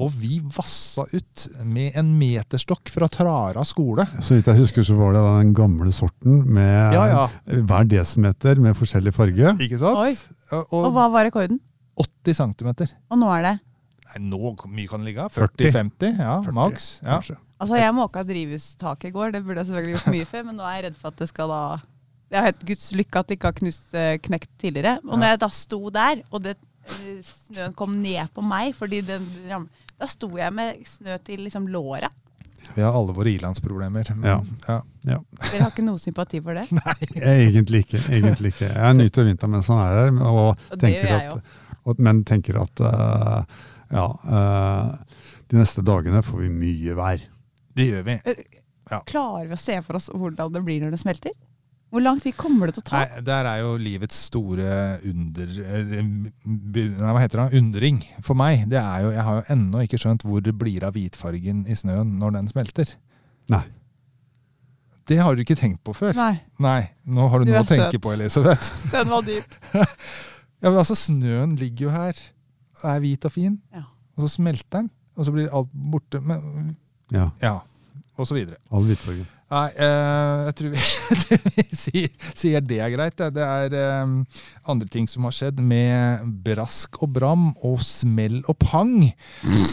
Og 0.00 0.14
vi 0.16 0.38
vassa 0.54 1.04
ut 1.12 1.42
med 1.68 1.98
en 2.00 2.14
meterstokk 2.16 2.88
fra 2.94 3.08
Trara 3.12 3.64
skole. 3.68 4.06
Så 4.24 4.38
vidt 4.38 4.48
jeg 4.48 4.62
husker, 4.62 4.86
så 4.88 4.96
var 4.96 5.12
det 5.18 5.24
den 5.26 5.52
gamle 5.56 5.92
sorten 5.92 6.40
med 6.48 6.96
Ja, 6.96 7.04
ja. 7.10 7.26
hver 7.68 7.84
desimeter 7.90 8.56
med 8.64 8.78
forskjellig 8.78 9.12
farge. 9.12 9.52
Ikke 9.60 9.80
sant? 9.82 10.00
Oi. 10.00 10.14
Og, 10.52 10.72
Og 10.86 10.90
hva 10.96 11.10
var 11.12 11.28
rekorden? 11.28 11.60
80 12.00 12.40
cm. 12.40 12.72
Og 13.12 13.20
nå 13.20 13.28
er 13.36 13.44
det 13.50 13.58
Nei, 14.12 14.26
nå 14.28 14.50
mye 14.68 14.88
kan 14.90 15.00
det 15.00 15.12
ligge? 15.12 15.24
40. 15.32 15.70
40-50? 15.72 16.18
Ja, 16.20 16.34
40, 16.44 16.52
maks. 16.56 16.88
Ja. 17.04 17.20
Altså, 17.62 17.76
jeg 17.78 17.94
måka 17.96 18.24
drivhustaket 18.28 19.08
i 19.08 19.12
går, 19.14 19.30
det 19.32 19.40
burde 19.46 19.62
jeg 19.62 19.68
selvfølgelig 19.70 19.94
gjort 19.94 20.10
mye 20.16 20.26
før, 20.28 20.42
men 20.48 20.58
nå 20.58 20.66
er 20.68 20.74
jeg 20.74 20.84
redd 20.88 20.98
for 21.00 21.12
at 21.14 21.22
det 21.22 21.28
skal 21.30 21.48
da 21.52 21.60
Det 22.32 22.40
har 22.40 22.48
hett 22.48 22.62
Guds 22.64 22.86
lykke 22.96 23.20
at 23.20 23.28
det 23.28 23.36
ikke 23.36 23.50
har 23.50 23.56
knust, 23.58 23.88
eh, 23.92 24.14
knekt 24.24 24.48
tidligere. 24.56 24.94
Og 25.04 25.18
når 25.20 25.34
jeg 25.34 25.40
da 25.42 25.48
sto 25.52 25.80
der, 25.92 26.22
og 26.32 26.40
det, 26.46 26.54
eh, 26.88 27.18
snøen 27.28 27.74
kom 27.76 27.98
ned 28.00 28.32
på 28.32 28.40
meg 28.40 28.72
fordi 28.78 29.02
den 29.04 29.28
ram, 29.50 29.68
Da 30.00 30.06
sto 30.10 30.26
jeg 30.34 30.50
med 30.50 30.80
snø 30.82 31.16
til 31.22 31.44
liksom 31.44 31.68
låra. 31.68 32.08
Vi 32.74 32.82
har 32.82 32.96
alle 32.96 33.12
våre 33.14 33.30
ilandsproblemer. 33.30 34.08
Ja. 34.24 34.40
Ja. 34.66 34.78
ja. 35.06 35.18
Dere 35.44 35.60
har 35.62 35.70
ikke 35.70 35.84
noe 35.84 36.00
sympati 36.00 36.40
for 36.42 36.58
det? 36.58 36.64
Egentlig 37.22 37.84
ikke. 37.84 38.00
egentlig 38.08 38.50
ikke. 38.54 38.72
Jeg 38.72 38.96
nyter 38.98 39.28
vinteren 39.28 39.54
mens 39.54 39.68
han 39.70 39.78
er 39.84 39.94
her, 40.00 40.10
og 40.24 40.40
Og 40.40 40.56
det 40.72 40.80
tenker 40.80 41.06
gjør 41.06 41.12
jeg 41.12 41.30
at, 41.36 41.54
og, 41.84 42.02
men 42.02 42.24
tenker 42.24 42.58
at 42.62 42.82
uh, 42.82 43.44
ja, 43.92 44.08
uh, 44.08 45.22
de 45.52 45.60
neste 45.60 45.84
dagene 45.86 46.24
får 46.26 46.46
vi 46.46 46.50
mye 46.50 46.98
vær. 46.98 47.22
Det 47.76 47.88
gjør 47.92 48.04
vi. 48.08 48.18
Ja. 48.90 49.04
Klarer 49.06 49.46
vi 49.52 49.54
å 49.54 49.62
se 49.68 49.78
for 49.86 50.00
oss 50.00 50.10
hvordan 50.10 50.50
det 50.56 50.64
blir 50.66 50.82
når 50.82 50.96
det 50.96 51.02
smelter? 51.04 51.38
Hvor 51.92 52.00
lang 52.00 52.18
tid 52.24 52.32
kommer 52.40 52.70
det 52.70 52.78
til 52.78 52.82
å 52.86 52.88
ta? 52.88 53.02
Nei, 53.02 53.20
der 53.26 53.46
er 53.50 53.58
jo 53.60 53.74
livets 53.76 54.16
store 54.30 54.76
under... 55.10 55.50
Nei, 56.00 57.10
hva 57.12 57.20
heter 57.20 57.42
det? 57.42 57.60
Undring 57.60 57.98
for 58.24 58.38
meg. 58.38 58.62
Det 58.72 58.80
er 58.80 59.04
jo, 59.04 59.10
jeg 59.12 59.24
har 59.26 59.38
jo 59.40 59.44
ennå 59.52 59.82
ikke 59.84 60.00
skjønt 60.00 60.24
hvor 60.24 60.40
det 60.44 60.54
blir 60.56 60.86
av 60.88 60.96
hvitfargen 60.96 61.66
i 61.68 61.76
snøen 61.76 62.14
når 62.22 62.38
den 62.38 62.48
smelter. 62.48 62.94
Nei. 63.52 63.62
Det 65.10 65.18
har 65.20 65.34
du 65.36 65.42
ikke 65.42 65.56
tenkt 65.58 65.82
på 65.84 65.92
før. 65.98 66.14
Nei, 66.16 66.36
Nei, 66.62 66.80
nå 67.10 67.26
har 67.28 67.42
du, 67.42 67.48
Du 67.48 67.52
noe 67.52 67.64
å 67.64 67.68
tenke 67.68 67.90
søt. 67.98 68.02
på, 68.04 68.12
Elisabeth. 68.14 68.70
den 68.94 69.10
var 69.12 69.26
dyp. 69.28 69.56
Ja, 70.62 70.70
men 70.70 70.78
altså, 70.78 70.94
snøen 70.94 71.56
ligger 71.58 71.88
jo 71.88 71.90
her. 71.90 72.18
Er 72.86 73.00
hvit 73.02 73.24
og 73.26 73.32
fin. 73.34 73.56
Ja. 73.74 73.80
Og 74.14 74.22
så 74.22 74.28
smelter 74.36 74.76
den. 74.76 74.90
Og 75.18 75.26
så 75.26 75.32
blir 75.34 75.48
alt 75.50 75.72
borte. 75.74 76.20
Men, 76.22 76.76
Ja, 77.10 77.24
ja, 77.42 77.56
og 78.14 78.28
så 78.30 78.36
videre. 78.38 78.60
all 78.70 78.86
hvitfargen. 78.86 79.26
Nei, 79.52 79.66
eh, 79.84 80.42
jeg 80.48 80.54
tror 80.56 80.70
vi, 80.72 80.82
jeg 81.12 81.18
tror 81.22 81.42
vi 81.44 81.64
sier, 81.76 82.12
sier 82.40 82.62
det 82.64 82.78
er 82.80 82.92
greit. 82.94 83.18
det. 83.36 83.42
Er 83.44 83.74
eh, 83.76 84.14
andre 84.72 84.88
ting 84.88 85.08
som 85.10 85.26
har 85.28 85.34
skjedd 85.36 85.60
med 85.60 86.22
brask 86.46 86.96
og 87.04 87.10
bram 87.18 87.50
og 87.60 87.82
smell 87.84 88.38
og 88.48 88.56
pang. 88.64 88.94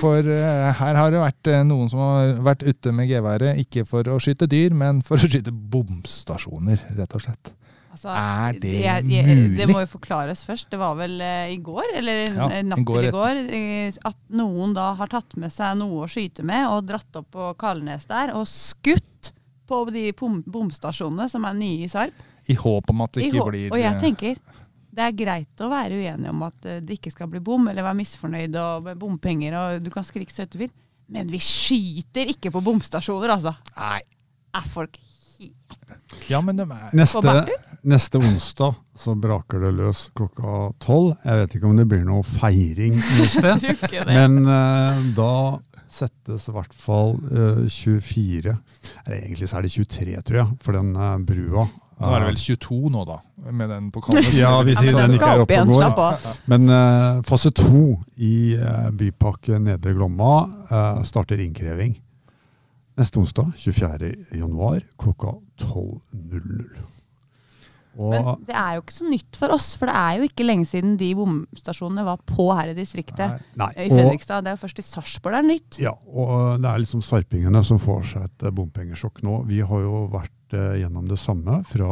For 0.01 0.19
eh, 0.19 0.65
her 0.81 0.99
har 0.99 1.13
det 1.15 1.21
vært 1.23 1.51
noen 1.69 1.87
som 1.93 2.03
har 2.03 2.35
vært 2.49 2.67
ute 2.67 2.91
med 2.95 3.07
geværet, 3.11 3.61
ikke 3.63 3.85
for 3.87 4.03
å 4.11 4.19
skyte 4.19 4.49
dyr, 4.51 4.75
men 4.75 4.99
for 5.05 5.15
å 5.15 5.29
skyte 5.31 5.53
bomstasjoner, 5.55 6.83
rett 6.99 7.15
og 7.15 7.23
slett. 7.23 7.53
Altså, 7.89 8.11
Er 8.13 8.53
det 8.61 8.73
jeg- 8.83 9.07
jeg- 9.09 9.25
mulig? 9.25 9.57
Det 9.57 9.65
må 9.71 9.79
jo 9.81 9.87
forklares 9.95 10.43
først. 10.45 10.67
Det 10.69 10.77
var 10.77 10.93
vel 10.99 11.15
eh, 11.21 11.53
i 11.55 11.57
går, 11.57 11.87
eller 11.97 12.19
Ja, 12.35 12.61
natt 12.67 12.83
går, 12.85 12.99
til 13.01 13.07
i 13.07 13.15
går, 13.15 13.39
eh, 13.55 13.97
at 14.05 14.17
noen 14.29 14.75
da 14.75 14.91
har 14.99 15.07
tatt 15.07 15.35
med 15.37 15.51
seg 15.51 15.77
noe 15.79 16.03
å 16.05 16.07
skyte 16.11 16.43
med 16.45 16.67
og 16.69 16.85
dratt 16.91 17.15
opp 17.15 17.31
på 17.31 17.53
Kalnes 17.57 18.05
der 18.11 18.35
og 18.35 18.45
skutt 18.47 19.31
på 19.69 19.83
de 19.93 20.09
bomstasjonene 20.17 21.29
som 21.31 21.45
er 21.47 21.59
nye 21.59 21.85
i 21.85 21.91
Sarp. 21.91 22.25
I 22.49 22.57
håp 22.57 22.89
om 22.89 23.05
at 23.05 23.13
det 23.13 23.29
ikke 23.29 23.45
blir 23.51 23.69
og 23.69 23.77
jeg 23.77 23.93
eh, 23.93 24.01
tenker 24.01 24.41
det 24.89 25.05
er 25.05 25.15
greit 25.15 25.61
å 25.63 25.69
være 25.71 25.99
uenig 26.01 26.31
om 26.31 26.45
at 26.47 26.65
eh, 26.67 26.81
det 26.83 26.97
ikke 26.97 27.13
skal 27.13 27.29
bli 27.31 27.41
bom, 27.43 27.67
eller 27.69 27.85
være 27.85 27.99
misfornøyd 28.01 28.57
og 28.59 28.87
med 28.89 28.99
bompenger, 28.99 29.55
og 29.55 29.83
du 29.85 29.91
kan 29.93 30.07
skrike 30.07 30.33
så 30.33 30.43
høyt 30.43 30.55
du 30.55 30.63
vil, 30.65 30.73
men 31.13 31.29
vi 31.29 31.41
skyter 31.43 32.33
ikke 32.33 32.51
på 32.53 32.63
bomstasjoner, 32.65 33.35
altså. 33.37 33.53
Nei. 33.77 34.01
Er 34.57 34.65
folk 34.73 34.97
Ja, 36.25 36.39
men 36.41 36.57
de 36.57 36.65
er 36.65 36.95
Neste, 36.97 37.33
neste 37.85 38.17
onsdag 38.17 38.79
så 38.97 39.13
braker 39.15 39.61
det 39.61 39.69
løs 39.77 40.07
klokka 40.17 40.71
tolv. 40.83 41.13
Jeg 41.23 41.43
vet 41.43 41.53
ikke 41.55 41.69
om 41.69 41.77
det 41.77 41.85
blir 41.87 42.01
noe 42.07 42.25
feiring 42.25 42.97
noe 42.97 43.27
sted. 43.31 43.63
Men 44.09 44.41
uh, 44.43 44.99
da 45.15 45.31
settes 45.89 46.47
i 46.49 46.55
hvert 46.55 46.73
fall 46.77 47.15
uh, 47.31 47.65
24 47.65 48.53
Eller 48.53 49.15
egentlig 49.17 49.49
så 49.49 49.59
er 49.59 49.65
det 49.65 49.71
23, 49.73 50.17
tror 50.25 50.41
jeg, 50.43 50.57
for 50.63 50.77
den 50.77 50.91
uh, 50.97 51.15
brua. 51.25 51.67
Nå 51.99 52.11
er 52.15 52.21
det 52.23 52.27
vel 52.29 52.37
22 52.39 52.91
nå, 52.93 53.01
da, 53.07 53.17
med 53.51 53.71
den 53.73 53.87
på 53.91 54.01
Kalnes. 54.05 54.29
Ja, 54.39 54.53
vi 54.63 54.75
sier 54.77 54.95
den 54.95 55.17
ikke 55.17 55.33
er 55.33 55.43
oppe 55.43 55.57
og 55.65 55.73
går. 55.73 56.27
Men 56.51 56.71
uh, 56.71 57.19
fase 57.27 57.51
to 57.51 57.97
i 58.15 58.55
eh, 58.55 58.85
Bypakke 58.95 59.59
Nedre 59.59 59.95
Glomma 59.97 60.35
eh, 60.69 61.01
starter 61.07 61.41
innkreving 61.43 61.97
neste 62.99 63.19
onsdag, 63.19 63.51
24. 63.55 64.13
januar 64.35 64.81
klokka 64.99 65.37
12.00. 65.61 66.98
Og 67.99 68.13
Men 68.15 68.27
det 68.47 68.55
er 68.55 68.77
jo 68.77 68.83
ikke 68.85 68.95
så 68.95 69.07
nytt 69.11 69.39
for 69.39 69.51
oss, 69.51 69.69
for 69.75 69.91
det 69.91 69.95
er 69.99 70.17
jo 70.17 70.27
ikke 70.29 70.45
lenge 70.47 70.67
siden 70.69 70.95
de 70.99 71.09
bomstasjonene 71.19 72.05
var 72.07 72.21
på 72.23 72.47
her 72.55 72.71
i 72.71 72.75
distriktet. 72.77 73.39
Nei. 73.59 73.59
Nei, 73.59 73.69
I 73.75 73.89
og, 73.89 73.97
Fredrikstad. 73.97 74.45
Det 74.45 74.53
er 74.53 74.55
jo 74.55 74.63
først 74.63 74.79
i 74.79 74.85
Sarpsborg 74.87 75.35
det 75.35 75.41
er 75.41 75.49
nytt. 75.49 75.79
ja, 75.83 75.95
og 76.07 76.63
det 76.63 76.69
er 76.71 76.83
liksom 76.85 77.03
sarpingene 77.05 77.63
som 77.67 77.81
får 77.83 78.05
seg 78.13 78.29
et 78.29 78.47
eh, 78.47 78.55
bompengesjokk 78.55 79.23
nå. 79.27 79.41
Vi 79.49 79.59
har 79.67 79.83
jo 79.83 80.05
vært 80.13 80.55
eh, 80.55 80.79
gjennom 80.83 81.09
det 81.11 81.19
samme 81.19 81.59
fra 81.67 81.89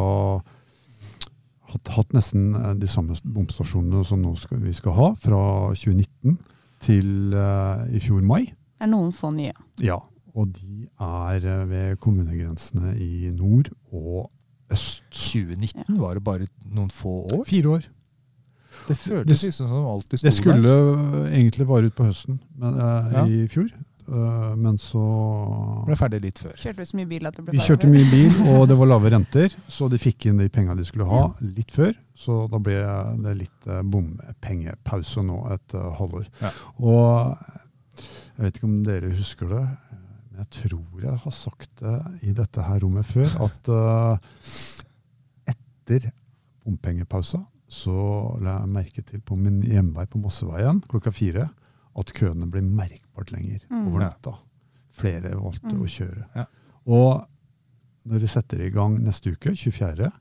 hatt, 1.73 1.93
hatt 1.95 2.13
nesten 2.15 2.51
eh, 2.55 2.73
de 2.79 2.89
samme 2.89 3.17
bomstasjonene 3.23 4.03
som 4.07 4.21
nå 4.23 4.35
skal, 4.39 4.61
vi 4.63 4.75
skal 4.75 4.95
ha, 4.97 5.09
fra 5.19 5.41
2019 5.75 6.37
til 6.87 7.33
eh, 7.35 7.87
i 7.97 8.03
fjor 8.03 8.23
mai. 8.25 8.45
Det 8.77 8.85
er 8.85 8.93
noen 8.93 9.13
få 9.15 9.33
nye. 9.35 9.55
Ja, 9.83 9.97
og 10.37 10.53
de 10.57 10.87
er 11.01 11.45
eh, 11.45 11.63
ved 11.69 12.01
kommunegrensene 12.03 12.95
i 13.01 13.31
nord 13.35 13.71
og 13.91 14.27
øst. 14.73 15.03
2019 15.11 15.99
var 15.99 16.17
det 16.17 16.23
bare 16.23 16.47
noen 16.65 16.89
få 16.93 17.19
år. 17.33 17.45
Fire 17.47 17.77
år. 17.77 17.85
Det 18.87 18.95
føltes 18.99 19.43
liksom 19.43 19.67
som 19.67 19.85
alltid 19.89 20.19
sto 20.19 20.27
Det 20.27 20.33
skulle 20.37 20.73
egentlig 21.33 21.65
vare 21.67 21.89
ut 21.89 21.95
på 21.97 22.05
høsten 22.05 22.37
men, 22.55 22.75
eh, 22.77 23.13
Ja. 23.13 23.25
i 23.25 23.47
fjor, 23.47 23.71
Eh, 24.07 24.55
men 24.55 24.77
så. 24.79 25.03
Ble 25.87 25.97
ferdig 25.99 26.21
litt 26.23 26.39
før. 26.39 26.53
Kjørte 26.55 26.79
vi 26.79 26.87
så 26.87 26.97
mye 26.99 27.09
bil 27.09 27.27
at 27.27 27.35
det 27.35 27.43
ble 27.43 27.57
Vi 27.57 27.65
kjørte 27.65 27.89
mye 27.91 28.07
bil, 28.07 28.37
og 28.53 28.67
det 28.69 28.77
var 28.79 28.87
lave 28.93 29.11
renter, 29.11 29.55
så 29.67 29.89
de 29.91 29.99
fikk 29.99 30.29
inn 30.29 30.39
de 30.39 30.47
penga 30.53 30.75
de 30.79 30.85
skulle 30.87 31.07
ha 31.09 31.25
litt 31.43 31.73
før. 31.75 31.91
Så 32.15 32.45
da 32.51 32.61
ble 32.63 32.77
det 33.25 33.35
litt 33.43 33.67
eh, 33.67 33.81
bompengepause 33.83 35.25
nå 35.27 35.41
et 35.57 35.75
halvår. 35.99 36.29
Ja. 36.39 36.53
Og 36.79 37.35
jeg 37.97 38.45
vet 38.45 38.59
ikke 38.61 38.69
om 38.69 38.77
dere 38.87 39.11
husker 39.17 39.51
det, 39.51 39.63
jeg 40.37 40.47
tror 40.53 41.01
jeg 41.03 41.17
har 41.23 41.33
sagt 41.33 41.69
det 41.81 41.95
i 42.29 42.33
dette 42.37 42.61
her 42.67 42.79
rommet 42.83 43.05
før, 43.09 43.29
at 43.47 43.69
uh, 43.73 44.17
etter 45.49 46.09
bompengepausa 46.65 47.41
så 47.67 47.93
la 48.43 48.59
jeg 48.61 48.71
merke 48.75 49.03
til 49.03 49.21
på 49.27 49.35
min 49.39 49.59
hjemvei 49.65 50.05
på 50.07 50.19
Mosseveien 50.23 50.79
klokka 50.87 51.11
fire 51.15 51.47
at 51.97 52.13
køene 52.15 52.47
ble 52.51 52.61
merkbart 52.63 53.31
lenger 53.33 53.63
Mm. 53.69 53.87
over 53.89 53.99
natta. 54.05 54.35
Flere 54.93 55.33
valgte 55.35 55.73
Mm. 55.73 55.81
å 55.81 55.87
kjøre. 55.89 56.25
Ja. 56.35 56.45
Og 56.85 57.27
når 58.05 58.19
de 58.19 58.27
setter 58.27 58.61
i 58.61 58.69
gang 58.69 58.99
neste 59.03 59.31
uke, 59.33 59.51
24., 59.55 60.11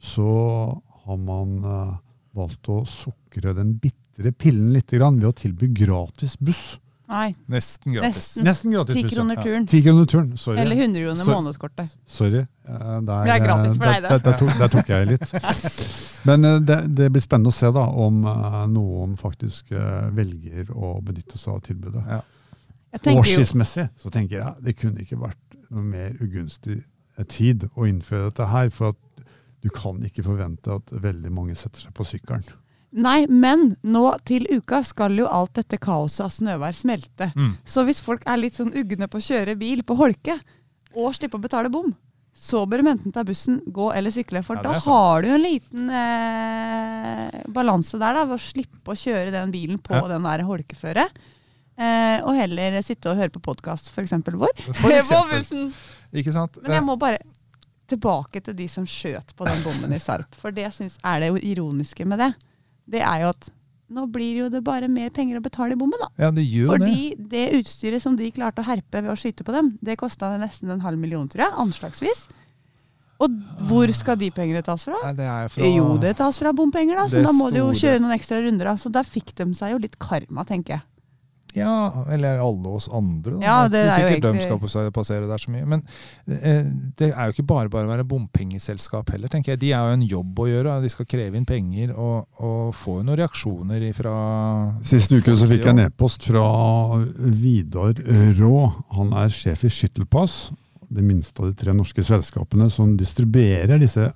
så 0.00 0.80
har 1.04 1.16
man 1.16 1.64
uh, 1.64 1.96
valgt 2.34 2.66
å 2.68 2.84
sukre 2.86 3.54
den 3.54 3.74
bitre 3.78 4.32
pillen 4.32 4.72
litt 4.72 4.90
grann 4.90 5.20
ved 5.20 5.28
å 5.28 5.36
tilby 5.36 5.68
gratis 5.74 6.36
buss. 6.40 6.78
Nei, 7.08 7.34
Nesten 7.48 7.94
gratis. 7.94 8.16
Nesten. 8.16 8.44
Nesten 8.44 8.72
gratis 8.74 8.94
ti 8.94 9.02
ja. 9.02 9.08
kroner 9.08 9.38
turen. 9.40 9.66
10 9.66 9.82
kroner 9.86 10.08
turen. 10.12 10.36
Sorry. 10.36 10.58
Eller 10.60 10.76
100 10.76 11.00
kroner 11.06 11.24
månedskortet. 11.24 11.94
Sorry. 12.06 12.42
Eh, 12.42 12.46
Der, 12.68 13.24
Det 13.24 13.32
er 13.32 13.44
gratis 13.46 13.78
for 13.78 13.88
deg, 13.88 14.02
der, 14.02 14.08
det. 14.08 14.10
der, 14.10 14.30
der, 14.30 14.38
tok, 14.38 14.58
der 14.58 14.72
tok 14.74 14.90
jeg 14.92 15.06
litt. 15.08 15.32
Men 16.28 16.44
eh, 16.44 16.58
det, 16.60 16.78
det 17.00 17.08
blir 17.14 17.24
spennende 17.24 17.48
å 17.48 17.56
se 17.56 17.70
da, 17.72 17.86
om 18.04 18.20
eh, 18.28 18.60
noen 18.74 19.16
faktisk 19.16 19.72
eh, 19.72 20.10
velger 20.12 20.68
å 20.76 20.98
benytte 21.00 21.40
seg 21.40 21.54
av 21.56 21.64
tilbudet. 21.70 22.04
Ja. 22.12 22.20
Årstidsmessig 23.14 23.88
så 24.00 24.12
tenker 24.12 24.42
jeg 24.42 24.64
det 24.68 24.76
kunne 24.76 25.04
ikke 25.04 25.20
vært 25.20 25.58
noe 25.68 25.84
mer 25.84 26.14
ugunstig 26.24 26.82
tid 27.28 27.66
å 27.74 27.88
innføre 27.88 28.28
dette 28.28 28.52
her. 28.52 28.68
For 28.74 28.92
at 28.92 29.24
du 29.64 29.72
kan 29.74 29.98
ikke 30.04 30.24
forvente 30.28 30.76
at 30.76 30.92
veldig 30.92 31.32
mange 31.32 31.56
setter 31.58 31.88
seg 31.88 31.96
på 31.96 32.04
sykkelen. 32.06 32.44
Nei, 32.90 33.26
men 33.28 33.76
nå 33.84 34.04
til 34.28 34.46
uka 34.50 34.82
skal 34.86 35.16
jo 35.18 35.28
alt 35.28 35.54
dette 35.58 35.78
kaoset 35.82 36.24
av 36.24 36.32
snøvær 36.34 36.76
smelte. 36.76 37.30
Mm. 37.36 37.54
Så 37.68 37.84
hvis 37.88 38.00
folk 38.04 38.24
er 38.26 38.40
litt 38.40 38.56
sånn 38.56 38.72
ugne 38.76 39.08
på 39.10 39.20
å 39.20 39.24
kjøre 39.24 39.56
bil 39.60 39.82
på 39.86 39.96
holke, 39.98 40.38
og 40.96 41.14
slippe 41.16 41.36
å 41.36 41.42
betale 41.42 41.70
bom, 41.72 41.92
så 42.38 42.62
bør 42.70 42.82
de 42.84 42.90
enten 42.92 43.12
ta 43.14 43.24
bussen, 43.26 43.58
gå 43.66 43.88
eller 43.92 44.14
sykle. 44.14 44.44
For 44.46 44.60
Ja, 44.60 44.62
da 44.62 44.78
har 44.78 45.22
du 45.24 45.28
en 45.34 45.42
liten 45.42 45.88
eh, 45.90 47.40
balanse 47.50 47.98
der, 47.98 48.14
da, 48.14 48.26
ved 48.30 48.38
å 48.38 48.42
slippe 48.42 48.94
å 48.94 48.98
kjøre 48.98 49.32
den 49.34 49.50
bilen 49.54 49.80
på 49.82 49.96
Ja. 49.98 50.06
den 50.08 50.22
der 50.22 50.44
holkeføret. 50.46 51.18
Eh, 51.78 52.18
og 52.26 52.34
heller 52.34 52.78
sitte 52.82 53.10
og 53.10 53.18
høre 53.18 53.30
på 53.34 53.42
podkast, 53.42 53.90
f.eks. 53.90 54.14
vår. 54.26 54.54
For 54.74 54.94
eksempel. 55.00 55.72
Ikke 56.14 56.32
sant? 56.34 56.58
Men 56.62 56.78
jeg 56.78 56.86
må 56.86 56.96
bare 56.98 57.20
tilbake 57.88 58.42
til 58.44 58.56
de 58.58 58.66
som 58.70 58.86
skjøt 58.86 59.34
på 59.36 59.46
den 59.48 59.62
bommen 59.64 59.94
i 59.94 60.00
Sarp. 60.02 60.34
For 60.38 60.54
det 60.54 60.66
jeg 60.68 60.90
er 61.02 61.20
det 61.24 61.30
ironiske 61.42 62.06
med 62.06 62.20
det, 62.22 62.32
det 62.88 63.04
er 63.04 63.24
jo 63.24 63.30
at 63.34 63.50
nå 63.88 64.04
blir 64.12 64.42
jo 64.42 64.48
det 64.52 64.60
bare 64.64 64.88
mer 64.92 65.08
penger 65.16 65.38
å 65.38 65.44
betale 65.44 65.72
i 65.72 65.78
bommen, 65.80 66.00
da. 66.02 66.10
Ja, 66.20 66.28
det 66.34 66.44
gjør 66.44 66.74
Fordi 66.74 67.14
det. 67.16 67.28
Det 67.32 67.44
utstyret 67.62 68.04
som 68.04 68.18
de 68.18 68.28
klarte 68.36 68.60
å 68.60 68.66
herpe 68.66 69.00
ved 69.00 69.12
å 69.12 69.16
skyte 69.16 69.46
på 69.46 69.54
dem, 69.54 69.70
det 69.80 69.96
kosta 70.00 70.34
nesten 70.40 70.74
en 70.74 70.84
halv 70.84 71.00
million, 71.00 71.24
tror 71.30 71.46
jeg, 71.46 71.56
anslagsvis. 71.64 72.26
Og 73.24 73.38
hvor 73.66 73.90
skal 73.96 74.18
de 74.20 74.28
pengene 74.30 74.60
tas 74.62 74.84
fra? 74.86 74.98
Nei, 75.08 75.14
det 75.18 75.26
er 75.26 75.48
fra 75.50 75.70
Jo, 75.72 75.86
det 75.98 76.12
tas 76.20 76.36
fra 76.38 76.52
bompenger, 76.54 77.00
da. 77.00 77.08
Så 77.10 77.24
da 77.24 77.32
må 77.34 77.48
de 77.50 77.62
jo 77.62 77.72
kjøre 77.74 78.02
noen 78.04 78.14
ekstra 78.14 78.38
runder. 78.44 78.70
da. 78.70 78.76
Så 78.78 78.92
da 78.94 79.02
fikk 79.02 79.32
de 79.40 79.48
seg 79.58 79.72
jo 79.74 79.80
litt 79.82 79.96
karma, 79.98 80.44
tenker 80.46 80.76
jeg. 80.76 80.84
Ja, 81.58 82.04
eller 82.14 82.38
alle 82.42 82.68
oss 82.78 82.88
andre. 82.92 83.34
Da. 83.36 83.40
Ja, 83.44 83.56
det 83.68 83.78
er 83.80 83.88
er 83.88 83.88
jo 83.88 83.96
sikkert 83.98 84.22
de 84.22 84.28
egentlig- 84.28 84.70
skal 84.70 84.92
passere 84.92 85.26
der 85.28 85.38
så 85.42 85.50
mye. 85.54 85.66
Men 85.66 85.82
eh, 86.28 86.62
det 86.96 87.10
er 87.12 87.26
jo 87.28 87.32
ikke 87.36 87.46
bare 87.46 87.68
bare 87.72 87.86
å 87.88 87.92
være 87.92 88.06
bompengeselskap 88.08 89.10
heller, 89.14 89.28
tenker 89.28 89.52
jeg. 89.54 89.60
De 89.60 89.72
er 89.72 89.88
jo 89.90 89.96
en 89.98 90.06
jobb 90.08 90.38
å 90.44 90.48
gjøre. 90.48 90.76
De 90.82 90.88
skal 90.92 91.06
kreve 91.06 91.36
inn 91.36 91.44
penger 91.48 91.92
og, 91.96 92.26
og 92.40 92.74
få 92.74 93.00
noen 93.02 93.18
reaksjoner 93.20 93.84
fra 93.96 94.14
Sist 94.82 95.12
uke 95.12 95.34
så 95.36 95.48
fikk 95.50 95.64
jeg 95.66 95.74
en 95.74 95.84
e-post 95.86 96.24
fra 96.28 96.44
Vidar 97.18 97.94
Rå. 98.38 98.54
Han 98.96 99.12
er 99.12 99.28
sjef 99.34 99.64
i 99.64 99.70
Skyttelpass, 99.72 100.50
det 100.88 101.04
minste 101.04 101.42
av 101.42 101.50
de 101.50 101.58
tre 101.60 101.74
norske 101.76 102.02
selskapene 102.04 102.70
som 102.72 102.96
distribuerer 102.96 103.78
disse 103.80 104.08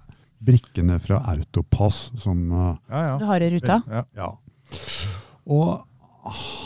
brikkene 0.42 0.96
fra 1.02 1.20
Autopass. 1.30 2.10
Som, 2.18 2.46
eh, 2.50 2.76
Ja, 2.90 3.02
ja. 3.12 3.18
Du 3.18 3.24
har 3.28 3.40
i 3.40 3.50
ruta. 3.50 3.82
ja. 3.90 4.04
ja. 4.16 4.30
Og 5.46 5.82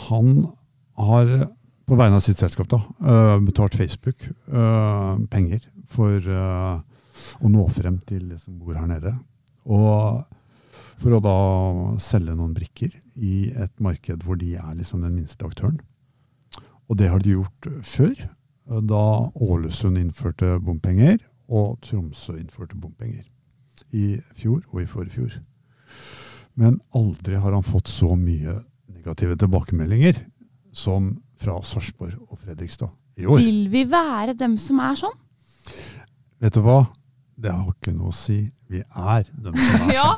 han 0.09 0.47
har 0.97 1.33
på 1.87 1.97
vegne 1.99 2.19
av 2.19 2.25
sitt 2.25 2.41
selskap 2.41 2.69
da, 2.71 2.81
eh, 3.07 3.38
betalt 3.47 3.76
Facebook 3.79 4.26
eh, 4.26 5.19
penger 5.31 5.67
for 5.93 6.17
eh, 6.19 6.79
å 7.41 7.50
nå 7.53 7.67
frem 7.73 8.00
til 8.09 8.31
de 8.33 8.38
som 8.41 8.57
bor 8.59 8.75
her 8.75 8.88
nede. 8.91 9.12
Og 9.67 10.25
for 10.97 11.15
å 11.15 11.23
da 11.23 11.37
selge 12.03 12.35
noen 12.35 12.55
brikker 12.57 12.97
i 13.17 13.53
et 13.53 13.73
marked 13.83 14.25
hvor 14.25 14.38
de 14.41 14.55
er 14.57 14.75
liksom 14.79 15.05
den 15.05 15.15
minste 15.15 15.47
aktøren. 15.47 15.79
Og 16.88 16.99
det 16.99 17.11
har 17.12 17.23
de 17.23 17.37
gjort 17.37 17.71
før, 17.87 18.15
da 18.67 19.07
Ålesund 19.43 19.99
innførte 20.00 20.57
bompenger 20.62 21.21
og 21.47 21.79
Tromsø 21.87 22.35
innførte 22.38 22.79
bompenger. 22.79 23.26
I 23.95 24.19
fjor 24.35 24.65
og 24.73 24.81
i 24.83 24.88
forfjor. 24.91 25.37
Men 26.59 26.81
aldri 26.97 27.38
har 27.38 27.55
han 27.55 27.67
fått 27.67 27.91
så 27.93 28.17
mye 28.19 28.62
negative 28.91 29.37
tilbakemeldinger 29.38 30.19
som 30.76 31.14
fra 31.40 31.56
Sarpsborg 31.64 32.16
og 32.28 32.38
Fredrikstad 32.42 32.92
i 33.16 33.26
år. 33.28 33.40
Vil 33.40 33.66
vi 33.73 33.85
være 33.88 34.37
dem 34.38 34.56
som 34.61 34.80
er 34.85 34.99
sånn? 35.00 35.16
vet 36.42 36.54
du 36.54 36.61
hva? 36.62 36.85
Det 37.37 37.52
har 37.52 37.66
ikke 37.68 37.92
noe 37.92 38.12
å 38.12 38.16
si. 38.16 38.38
Vi 38.73 38.80
er 38.80 39.25
dem 39.30 39.56
som 39.56 39.64
er. 39.66 39.78
sånn. 39.80 39.92
Ja, 39.95 40.11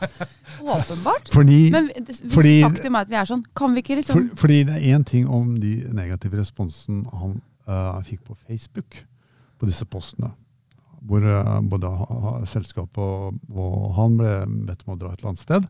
åpenbart. 0.77 1.31
Fordi, 1.35 1.59
Men 1.75 1.91
Fordi- 2.31 2.61
faktum 2.65 2.99
er 2.99 3.07
at 3.07 3.11
vi 3.13 3.19
er 3.21 3.31
sånn, 3.31 3.45
kan 3.59 3.75
vi 3.75 3.83
ikke 3.83 3.97
for, 3.97 4.03
liksom 4.03 4.29
fordi 4.39 4.59
det 4.69 4.77
er 4.79 4.97
én 4.97 5.07
ting 5.07 5.29
om 5.29 5.57
de 5.63 5.73
negative 5.95 6.39
responsene 6.41 7.07
han 7.23 7.39
uh, 7.69 7.99
fikk 8.07 8.23
på 8.29 8.37
Facebook 8.47 9.03
på 9.59 9.67
disse 9.69 9.87
postene. 9.91 10.31
Hvor 11.09 11.23
eh, 11.23 11.61
både 11.71 11.89
selskapet 12.51 12.99
og, 12.99 13.37
og 13.55 13.93
han 13.95 14.17
ble 14.19 14.33
bedt 14.67 14.81
om 14.83 14.97
å 14.97 14.99
dra 14.99 15.13
et 15.13 15.21
eller 15.21 15.31
annet 15.31 15.43
sted. 15.45 15.69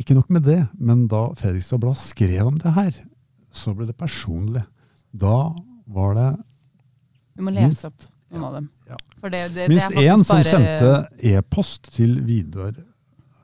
Ikke 0.00 0.16
nok 0.16 0.30
med 0.34 0.42
det, 0.42 0.58
men 0.80 1.04
da 1.10 1.28
Fredrikstad 1.38 1.78
Blad 1.82 1.98
skrev 2.00 2.48
om 2.48 2.58
det 2.58 2.72
her, 2.74 2.98
så 3.52 3.74
ble 3.76 3.88
det 3.88 3.96
personlig. 3.98 4.62
Da 5.10 5.50
var 5.90 6.14
det 6.18 6.28
Vi 7.36 7.44
må 7.46 7.52
lese 7.54 7.90
opp 7.90 8.06
noen 8.30 8.46
av 8.46 8.54
dem. 8.58 8.68
Ja. 8.90 8.98
For 9.20 9.32
det, 9.32 9.42
det, 9.54 9.66
minst 9.70 9.90
det 9.90 10.04
én 10.06 10.22
som 10.24 10.36
bare- 10.36 10.46
sendte 10.46 10.90
e-post 11.32 11.90
til 11.96 12.20
Vidar 12.26 12.74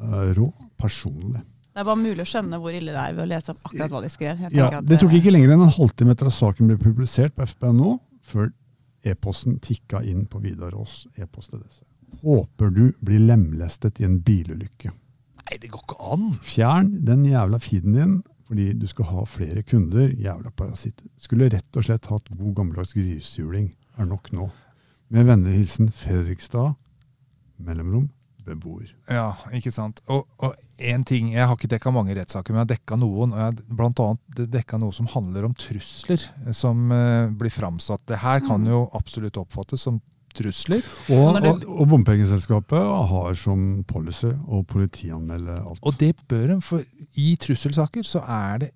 uh, 0.01 0.33
Rå 0.37 0.53
personlig. 0.79 1.43
Det 1.77 1.83
er 1.83 1.89
bare 1.91 2.01
mulig 2.01 2.23
å 2.25 2.29
skjønne 2.29 2.61
hvor 2.63 2.73
ille 2.73 2.93
det 2.95 3.01
er 3.03 3.17
ved 3.17 3.27
å 3.27 3.31
lese 3.35 3.53
opp 3.53 3.67
akkurat 3.69 3.93
hva 3.93 4.01
de 4.05 4.09
skrev. 4.13 4.39
Jeg 4.47 4.55
Ja, 4.57 4.69
at 4.79 4.87
det 4.89 5.01
tok 5.03 5.13
ikke 5.19 5.33
lenger 5.35 5.53
enn 5.53 5.67
en 5.67 5.75
halvtime 5.75 6.15
etter 6.15 6.31
at 6.31 6.37
saken 6.37 6.71
ble 6.71 6.79
publisert 6.81 7.35
på 7.37 7.45
FBNO, 7.51 7.99
før 8.25 8.49
e-posten 9.07 9.59
tikka 9.63 10.01
inn 10.09 10.25
på 10.31 10.41
Vidar 10.41 10.73
Aas 10.79 11.03
e-postadresse. 11.21 11.85
Håper 12.23 12.73
du 12.73 12.95
blir 13.05 13.21
lemlestet 13.27 14.01
i 14.01 14.07
en 14.09 14.17
bilulykke. 14.25 14.89
Nei, 15.43 15.59
det 15.61 15.69
går 15.75 15.85
ikke 15.85 15.99
an! 16.15 16.25
Fjern 16.43 16.89
den 17.07 17.27
jævla 17.29 17.61
feeden 17.63 17.99
din 17.99 18.17
fordi 18.47 18.71
du 18.79 18.87
skal 18.91 19.11
ha 19.11 19.25
flere 19.29 19.62
kunder. 19.67 20.12
Jævla 20.23 20.53
parasitter. 20.55 21.09
Skulle 21.21 21.50
rett 21.53 21.79
og 21.79 21.87
slett 21.87 22.07
hatt 22.11 22.31
god 22.31 22.55
gammeldags 22.61 22.95
grishjuling. 22.95 23.73
Er 23.99 24.09
nok 24.09 24.31
nå. 24.37 24.50
Med 25.15 25.26
vennlig 25.29 25.55
hilsen 25.61 25.91
Fredrikstad, 25.95 26.75
mellomrom, 27.62 28.09
beboer. 28.47 28.88
Ja, 29.11 29.29
ikke 29.55 29.71
sant. 29.75 30.00
Og, 30.11 30.26
én 30.79 30.99
en 30.99 31.05
ting, 31.07 31.33
Jeg 31.33 31.47
har 31.47 31.55
ikke 31.55 31.71
dekka 31.71 31.93
mange 31.95 32.15
rettssaker, 32.15 32.53
men 32.53 32.61
jeg 32.61 32.67
har 32.67 32.73
dekka 32.75 32.99
noen. 33.00 33.33
og 33.33 33.38
jeg 33.38 33.45
har 33.45 33.76
Blant 33.79 34.03
annet 34.03 34.43
dekka 34.50 34.79
noe 34.83 34.93
som 34.93 35.07
handler 35.07 35.47
om 35.47 35.55
trusler, 35.55 36.26
eh, 36.45 36.53
som 36.53 36.91
uh, 36.91 37.31
blir 37.31 37.50
framsatt. 37.50 38.07
Det 38.07 38.19
her 38.19 38.43
kan 38.47 38.67
jo 38.67 38.88
absolutt 38.95 39.38
oppfattes 39.41 39.87
som 39.87 40.00
trusler. 40.37 40.83
Og, 41.11 41.23
og, 41.35 41.38
det- 41.45 41.66
og 41.66 41.88
bompengeselskapet 41.93 42.90
har 43.12 43.35
som 43.40 43.83
policy 43.88 44.33
å 44.47 44.62
politianmelde 44.69 45.57
alt. 45.62 45.81
Og 45.83 45.97
det 46.00 46.12
bør 46.28 46.57
en, 46.57 46.62
for 46.64 46.85
i 47.16 47.33
trusselsaker 47.40 48.05
så 48.07 48.21
er 48.26 48.66
det, 48.66 48.71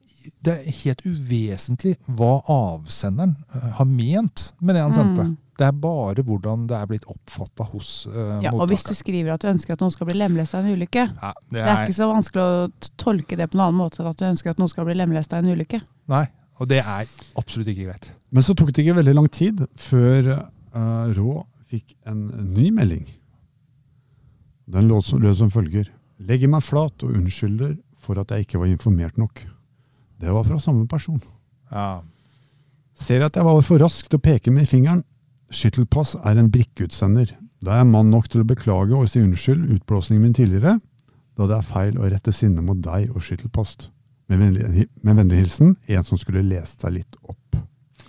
det 0.45 0.57
er 0.59 0.75
helt 0.83 1.05
uvesentlig 1.09 1.95
hva 2.09 2.38
avsenderen 2.52 3.37
eh, 3.57 3.71
har 3.79 3.88
ment 3.88 4.50
med 4.61 4.76
det 4.76 4.83
han 4.85 4.97
sendte. 4.97 5.29
Mm. 5.31 5.37
Det 5.61 5.67
er 5.69 5.76
bare 5.76 6.23
hvordan 6.25 6.62
det 6.71 6.76
er 6.79 6.87
blitt 6.88 7.02
oppfatta 7.12 7.67
hos 7.69 8.07
uh, 8.09 8.38
Ja, 8.40 8.49
og 8.57 8.71
hvis 8.71 8.85
du 8.88 8.95
skriver 8.97 9.35
at 9.35 9.43
du 9.45 9.50
ønsker 9.50 9.75
at 9.76 9.83
noen 9.85 9.93
skal 9.93 10.09
bli 10.09 10.14
lemlesta 10.17 10.62
i 10.62 10.71
en 10.71 10.79
ulykke, 10.79 11.02
ja, 11.12 11.33
det 11.50 11.59
det 11.59 11.61
er 11.61 11.69
er, 11.75 11.83
ikke 11.85 11.97
så 11.99 12.07
vanskelig 12.09 12.45
å 12.47 12.95
tolke 13.02 13.37
det 13.37 13.50
på 13.52 13.59
en 13.59 13.67
annen 13.67 13.76
måte 13.83 14.00
enn 14.00 14.09
at 14.09 14.17
du 14.17 14.25
ønsker 14.31 14.55
at 14.55 14.62
noen 14.62 14.73
skal 14.73 14.88
bli 14.88 14.97
lemlesta 14.97 15.37
i 15.37 15.45
en 15.45 15.52
ulykke. 15.52 15.83
Nei, 16.14 16.23
og 16.57 16.71
det 16.73 16.81
er 16.81 17.12
absolutt 17.37 17.69
ikke 17.75 17.90
greit. 17.90 18.09
Men 18.33 18.47
så 18.47 18.57
tok 18.57 18.73
det 18.73 18.87
ikke 18.87 18.97
veldig 19.02 19.14
lang 19.21 19.29
tid 19.37 19.61
før 19.81 20.31
eh, 20.75 21.15
Rå 21.17 21.47
fikk 21.71 21.95
en 22.11 22.27
ny 22.55 22.71
melding. 22.75 23.07
Den 24.71 24.89
lød 24.91 25.07
som, 25.07 25.23
lød 25.23 25.39
som 25.39 25.50
følger. 25.50 25.91
Legger 26.19 26.50
meg 26.53 26.62
flat 26.67 27.03
og 27.07 27.15
unnskylder 27.17 27.77
for 28.00 28.21
at 28.21 28.31
jeg 28.31 28.47
ikke 28.47 28.61
var 28.62 28.71
informert 28.71 29.19
nok. 29.19 29.43
Det 30.21 30.33
var 30.35 30.45
fra 30.45 30.59
samme 30.61 30.87
person. 30.91 31.21
Ja, 31.71 32.00
Ser 33.00 33.25
at 33.25 33.37
jeg 33.39 33.47
var 33.47 33.62
for 33.65 33.81
rask 33.81 34.11
til 34.11 34.19
å 34.19 34.23
peke 34.23 34.53
med 34.53 34.69
fingeren. 34.69 35.00
Skyttelpass 35.50 36.19
er 36.21 36.37
en 36.39 36.50
brikkeutsender. 36.53 37.33
Da 37.65 37.73
er 37.75 37.83
jeg 37.83 37.91
mann 37.91 38.11
nok 38.12 38.29
til 38.31 38.43
å 38.43 38.49
beklage 38.49 38.97
og 38.97 39.09
si 39.11 39.23
unnskyld 39.25 39.71
utblåsningen 39.77 40.27
min 40.27 40.37
tidligere, 40.37 40.77
da 41.37 41.49
det 41.49 41.57
er 41.57 41.67
feil 41.67 41.97
å 41.97 42.09
rette 42.12 42.33
sinne 42.37 42.62
mot 42.65 42.79
deg 42.85 43.09
og 43.15 43.25
skyttelpost. 43.25 43.89
Med 44.31 44.41
vennlig, 44.43 44.87
med 45.03 45.17
vennlig 45.19 45.41
hilsen 45.41 45.75
en 45.91 46.07
som 46.07 46.21
skulle 46.21 46.45
lest 46.47 46.85
seg 46.85 46.99
litt 46.99 47.17
opp. 47.25 47.57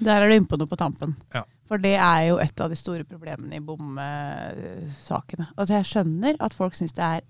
Der 0.02 0.20
er 0.22 0.28
du 0.30 0.36
inne 0.36 0.50
på 0.50 0.60
noe 0.60 0.70
på 0.70 0.80
tampen. 0.80 1.16
Ja. 1.34 1.46
For 1.72 1.80
det 1.80 1.94
er 1.96 2.26
jo 2.28 2.40
et 2.44 2.60
av 2.60 2.68
de 2.68 2.76
store 2.76 3.06
problemene 3.08 3.56
i 3.56 3.64
bomsakene. 3.64 5.46
Altså 5.56 5.78
jeg 5.78 5.88
skjønner 5.88 6.42
at 6.44 6.56
folk 6.58 6.76
syns 6.76 6.92
det 6.98 7.06
er 7.06 7.24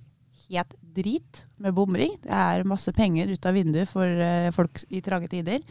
helt 0.48 0.74
drit 0.98 1.44
med 1.62 1.76
bomring. 1.78 2.16
Det 2.24 2.34
er 2.34 2.66
masse 2.66 2.90
penger 2.98 3.30
ut 3.30 3.46
av 3.46 3.54
vinduet 3.54 3.92
for 3.92 4.10
eh, 4.10 4.50
folk 4.56 4.82
i 4.90 5.04
trange 5.06 5.30
tider. 5.30 5.62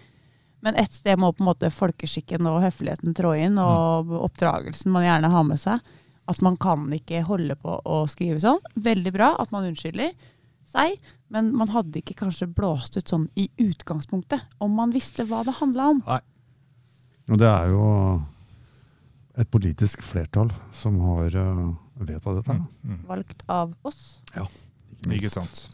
Men 0.62 0.78
ett 0.78 0.94
sted 0.94 1.18
må 1.18 1.33
på 1.35 1.42
en 1.42 1.50
måte 1.50 1.72
folkeskikken 1.74 2.46
og 2.46 2.61
høfligheten 2.62 3.16
trå 3.16 3.35
inn, 3.42 3.59
og 3.59 4.12
oppdragelsen 4.20 4.94
man 4.94 5.09
gjerne 5.09 5.35
har 5.35 5.46
med 5.50 5.61
seg. 5.61 5.92
At 6.30 6.42
man 6.46 6.54
kan 6.61 6.87
ikke 6.94 7.24
holde 7.26 7.59
på 7.59 7.74
å 7.83 8.04
skrive 8.12 8.38
sånn. 8.38 8.61
Veldig 8.78 9.12
bra 9.18 9.35
at 9.42 9.50
man 9.50 9.66
unnskylder 9.66 10.12
seg, 10.70 11.00
men 11.35 11.50
man 11.59 11.72
hadde 11.74 12.04
ikke 12.04 12.20
kanskje 12.20 12.52
blåst 12.54 12.94
ut 13.00 13.11
sånn 13.11 13.26
i 13.35 13.48
utgangspunktet, 13.59 14.46
om 14.62 14.78
man 14.78 14.94
visste 14.94 15.26
hva 15.26 15.42
det 15.42 15.59
handla 15.59 15.94
om. 15.96 16.04
Nei. 16.06 16.20
Og 17.30 17.40
det 17.40 17.48
er 17.50 17.72
jo 17.72 17.88
et 19.40 19.48
politisk 19.50 20.03
flertall 20.05 20.50
som 20.76 20.98
har 21.07 21.37
uh, 21.37 21.68
vedtatt 22.00 22.40
dette. 22.40 22.57
Mm, 22.57 22.94
mm. 22.94 23.03
Valgt 23.09 23.44
av 23.48 23.74
oss. 23.88 24.20
Ja, 24.37 24.46
Ikke 25.09 25.33
sant. 25.33 25.68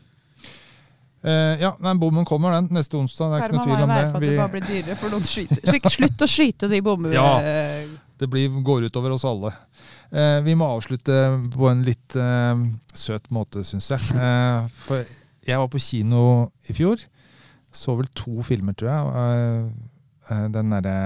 Uh, 1.27 1.59
ja, 1.59 1.73
nei, 1.83 1.97
bommen 1.99 2.27
kommer 2.29 2.55
den 2.55 2.69
neste 2.77 2.99
onsdag. 3.01 3.33
Det 3.33 3.39
er 3.39 3.47
ikke 3.49 3.59
noe 3.59 3.67
tvil 3.67 3.87
om 3.87 3.95
det. 3.95 4.03
for 4.13 4.19
at 4.19 4.27
det 4.27 4.37
bare 4.39 4.53
blir 4.53 4.67
dyrere 4.69 4.99
for 5.01 5.17
noen 5.17 5.27
skyter. 5.27 5.91
Slutt, 5.97 6.23
å 6.23 6.31
skyte 6.31 6.71
de 6.71 6.83
bommene. 6.87 7.17
Ja. 7.17 7.89
Det 8.17 8.29
blir, 8.33 8.61
går 8.65 8.87
utover 8.87 9.17
oss 9.17 9.27
alle. 9.29 9.51
Uh, 10.15 10.39
vi 10.47 10.55
må 10.59 10.69
avslutte 10.77 11.19
på 11.57 11.67
en 11.73 11.83
litt 11.87 12.17
søt 12.95 13.27
måte, 13.35 13.65
syns 13.67 13.91
jeg. 13.91 14.15
Eh, 14.15 14.71
for 14.87 15.03
jeg 15.47 15.59
var 15.63 15.69
på 15.73 15.83
kino 15.83 16.23
i 16.71 16.77
fjor. 16.77 17.03
Så 17.75 17.99
vel 17.99 18.07
to 18.17 18.41
filmer, 18.47 18.77
tror 18.79 18.93
jeg. 18.95 19.67
Den 20.55 20.73
derre 20.73 20.97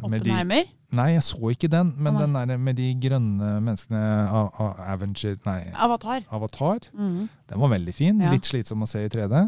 Oppenheimer. 0.00 0.64
Nei, 0.92 1.08
jeg 1.16 1.22
så 1.26 1.50
ikke 1.50 1.68
den, 1.68 1.94
men 1.98 2.14
den 2.20 2.32
der 2.36 2.56
med 2.62 2.76
de 2.78 2.92
grønne 3.02 3.56
menneskene 3.60 4.02
av, 4.30 4.52
av 4.62 4.76
Avenger 4.94 5.34
Nei, 5.44 5.58
Avatar. 5.74 6.22
Avatar. 6.30 6.78
mm. 6.94 7.28
Den 7.50 7.60
var 7.60 7.68
veldig 7.74 7.94
fin. 7.94 8.20
Ja. 8.22 8.30
Litt 8.30 8.46
slitsom 8.46 8.82
å 8.82 8.86
se 8.88 9.02
i 9.04 9.08
3D. 9.10 9.42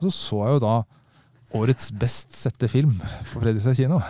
Og 0.00 0.08
så 0.08 0.10
så 0.16 0.40
jeg 0.48 0.56
jo 0.58 0.64
da 0.66 0.74
årets 1.54 1.92
best 1.92 2.32
sette 2.34 2.68
film 2.72 2.96
på 3.30 3.40
Fredrikstad 3.44 3.76
kino. 3.78 4.00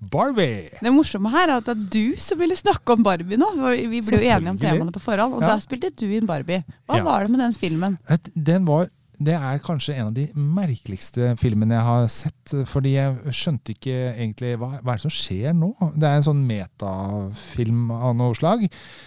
Barbie! 0.00 0.68
Det 0.82 0.92
morsomme 0.92 1.30
her 1.32 1.48
er 1.48 1.54
at 1.60 1.68
det 1.70 1.74
er 1.76 1.86
du 1.94 2.20
som 2.20 2.38
ville 2.38 2.56
snakke 2.58 2.92
om 2.96 3.02
Barbie 3.06 3.38
nå. 3.40 3.48
Vi 3.88 4.02
ble 4.04 4.18
jo 4.20 4.28
enige 4.34 4.52
om 4.52 4.58
temaene 4.60 4.92
på 4.92 5.00
forhånd, 5.00 5.38
og 5.38 5.40
Ja. 5.46 5.54
da 5.54 5.60
spilte 5.62 5.88
du 5.96 6.04
inn 6.10 6.26
Barbie. 6.28 6.64
Hva 6.88 6.98
Ja. 6.98 7.04
var 7.04 7.22
det 7.24 7.30
med 7.30 7.40
den 7.40 7.54
filmen? 7.54 7.96
Den 8.34 8.66
var, 8.66 8.90
det 9.18 9.34
er 9.34 9.62
kanskje 9.64 9.94
en 9.96 10.10
av 10.10 10.16
de 10.16 10.26
merkeligste 10.36 11.32
filmene 11.40 11.78
jeg 11.78 11.86
har 11.86 12.08
sett. 12.12 12.54
Fordi 12.68 12.92
jeg 12.96 13.34
skjønte 13.34 13.72
ikke 13.72 13.96
egentlig 14.12 14.52
hva, 14.60 14.74
hva 14.82 14.92
er 14.92 15.00
det 15.00 15.06
som 15.06 15.14
skjer 15.14 15.56
nå. 15.56 15.70
Det 15.96 16.08
er 16.08 16.18
en 16.18 16.26
sånn 16.26 16.42
metafilm 16.46 17.90
av 17.96 18.16
noe 18.18 18.36
slag 18.36 18.66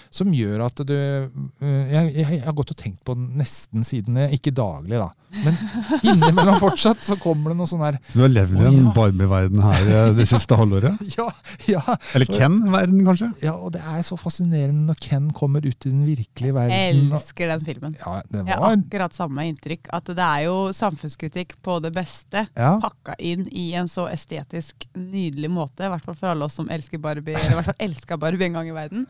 som 0.10 0.32
gjør 0.34 0.64
at 0.66 0.82
du 0.90 0.96
øh, 0.96 1.30
jeg, 1.62 2.14
jeg, 2.16 2.26
jeg 2.40 2.46
har 2.46 2.56
gått 2.58 2.74
og 2.74 2.80
tenkt 2.80 3.02
på 3.06 3.14
den 3.18 3.30
nesten 3.38 3.86
siden 3.86 4.18
Ikke 4.34 4.54
daglig, 4.56 4.98
da. 4.98 5.12
Men 5.44 5.58
innimellom 6.02 6.58
fortsatt 6.64 7.04
så 7.06 7.18
kommer 7.22 7.54
det 7.54 7.60
noe 7.60 7.70
sånn 7.70 7.84
her 7.84 8.00
Så 8.10 8.18
du 8.18 8.24
har 8.24 8.32
levd 8.32 8.58
i 8.58 8.66
en 8.66 8.80
ja. 8.88 8.94
Barbie-verden 8.96 9.62
her 9.62 9.92
eh, 9.94 10.12
det 10.18 10.26
siste 10.30 10.58
halvåret? 10.58 10.98
Ja, 11.20 11.28
ja. 11.68 11.82
Eller 12.16 12.30
Ken-verden, 12.30 13.02
kanskje? 13.06 13.30
Ja, 13.44 13.56
og 13.58 13.74
det 13.76 13.82
er 13.84 14.02
så 14.06 14.18
fascinerende 14.20 14.88
når 14.90 15.00
Ken 15.04 15.30
kommer 15.36 15.64
ut 15.66 15.86
i 15.86 15.92
den 15.92 16.04
virkelige 16.08 16.56
verden. 16.56 16.74
Jeg 16.74 16.98
Elsker 17.00 17.52
den 17.52 17.66
filmen. 17.66 17.96
Ja, 18.00 18.20
det 18.30 18.44
Jeg 18.48 18.60
har 18.62 18.76
akkurat 18.78 19.18
samme 19.18 19.46
inntrykk. 19.50 19.90
At 19.96 20.10
det 20.16 20.26
er 20.26 20.46
jo 20.46 20.56
samfunnskritikk 20.76 21.58
på 21.66 21.80
det 21.84 21.92
beste. 21.96 22.46
ja. 22.58 22.72
Pakka 22.82 23.18
inn 23.20 23.48
i 23.52 23.72
en 23.78 23.90
så 23.92 24.08
estetisk 24.10 24.88
nydelig 24.98 25.52
måte. 25.52 25.86
I 25.88 25.92
hvert 25.94 26.06
fall 26.06 26.18
for 26.20 26.32
alle 26.32 26.48
oss 26.48 26.58
som 26.60 26.70
elsker 26.72 27.02
Barbie, 27.02 27.36
eller 27.36 27.58
i 27.58 27.60
hvert 27.60 27.72
fall 27.72 27.88
elska 27.90 28.20
Barbie 28.22 28.50
en 28.50 28.60
gang 28.60 28.72
i 28.72 28.76
verden. 28.76 29.06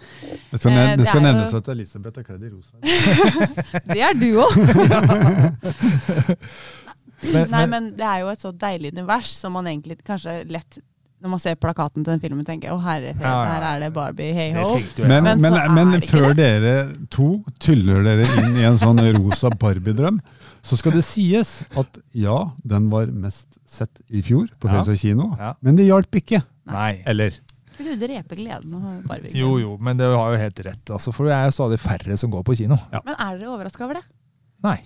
Det 0.51 0.61
skal, 0.89 0.93
Eh, 0.93 0.97
det 0.97 1.03
det 1.05 1.07
skal 1.09 1.21
nevnes 1.25 1.51
jo- 1.51 1.57
at 1.57 1.67
Elisabeth 1.75 2.19
er 2.19 2.23
kledd 2.23 2.43
i 2.43 2.49
rosa. 2.49 2.75
Det 3.93 4.01
er 4.01 4.13
du 4.13 4.29
òg! 4.39 4.53
Nei, 7.51 7.65
men, 7.67 7.89
det 7.99 8.05
er 8.07 8.21
jo 8.23 8.29
et 8.31 8.39
så 8.39 8.51
deilig 8.55 8.93
univers 8.95 9.33
som 9.35 9.51
man 9.57 9.67
egentlig 9.67 9.97
kanskje 10.07 10.37
lett 10.47 10.77
Når 11.19 11.29
man 11.33 11.41
ser 11.43 11.57
plakaten 11.59 11.99
til 12.05 12.13
den 12.13 12.21
filmen, 12.23 12.45
tenker 12.47 12.69
jeg 12.69 12.77
å 12.77 12.79
herre 12.79 13.09
Ja, 13.11 13.19
ja, 13.19 13.31
ja. 13.43 13.49
her 13.51 13.65
er 13.73 13.81
det 13.83 13.89
Barbie, 13.97 14.29
hey 14.31 14.53
ho. 14.55 14.77
Men, 15.03 15.25
Men 15.25 15.41
men, 15.43 15.51
så 15.57 15.71
men, 15.75 15.91
er 15.97 16.05
før 16.07 16.29
det. 16.31 16.37
dere 16.63 16.75
to 17.11 17.27
tyller 17.59 18.05
dere 18.07 18.23
inn 18.39 18.55
i 18.55 18.63
en 18.69 18.79
sånn 18.79 19.01
rosa 19.17 19.51
Barbie-drøm, 19.51 20.21
så 20.63 20.77
skal 20.79 20.95
det 20.95 21.03
sies 21.07 21.57
at 21.79 21.99
ja, 22.15 22.37
den 22.63 22.87
var 22.93 23.11
mest 23.11 23.47
sett 23.67 23.91
i 24.07 24.23
fjor 24.23 24.47
på 24.55 24.71
Ja. 24.71 24.79
Fredrikstad 24.79 25.03
kino, 25.03 25.27
Ja. 25.37 25.51
men 25.59 25.75
det 25.75 25.89
hjalp 25.89 26.15
ikke. 26.21 26.39
Nei. 26.71 27.01
Eller? 27.05 27.35
Vil 27.79 27.89
du 27.95 28.01
drepe 28.05 28.35
gleden 28.35 28.73
av? 28.75 29.19
Jo, 29.33 29.53
jo, 29.61 29.73
men 29.79 29.97
det 29.97 30.07
har 30.11 30.33
jo 30.35 30.39
helt 30.41 30.59
rett. 30.67 30.91
Altså, 30.91 31.13
for 31.15 31.25
det 31.29 31.33
er 31.37 31.45
jo 31.47 31.55
stadig 31.55 31.79
færre 31.81 32.17
som 32.19 32.31
går 32.33 32.43
på 32.45 32.57
kino. 32.59 32.75
Men 32.91 33.15
er 33.15 33.37
dere 33.39 33.53
overraska 33.55 33.85
over 33.87 34.01
det? 34.01 34.05
Nei. 34.67 34.77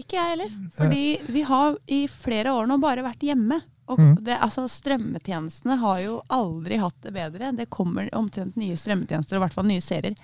Ikke 0.00 0.16
jeg 0.16 0.30
heller. 0.32 0.54
Fordi 0.78 1.02
vi 1.36 1.42
har 1.44 1.76
i 1.92 1.98
flere 2.08 2.54
år 2.56 2.66
nå 2.70 2.78
bare 2.80 3.04
vært 3.04 3.20
hjemme 3.28 3.60
Og 3.90 3.98
Mm. 3.98 4.12
det, 4.22 4.36
altså, 4.38 4.68
strømmetjenestene 4.70 5.74
har 5.80 5.96
jo 6.04 6.20
aldri 6.30 6.76
hatt 6.78 6.94
det 7.02 7.10
bedre. 7.12 7.48
Det 7.56 7.64
kommer 7.74 8.06
omtrent 8.14 8.54
nye 8.56 8.76
strømmetjenester, 8.78 9.34
og 9.34 9.40
i 9.40 9.44
hvert 9.48 9.56
fall 9.56 9.66
nye 9.66 9.82
serier, 9.82 10.14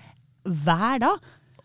hver 0.47 1.01
dag. 1.03 1.19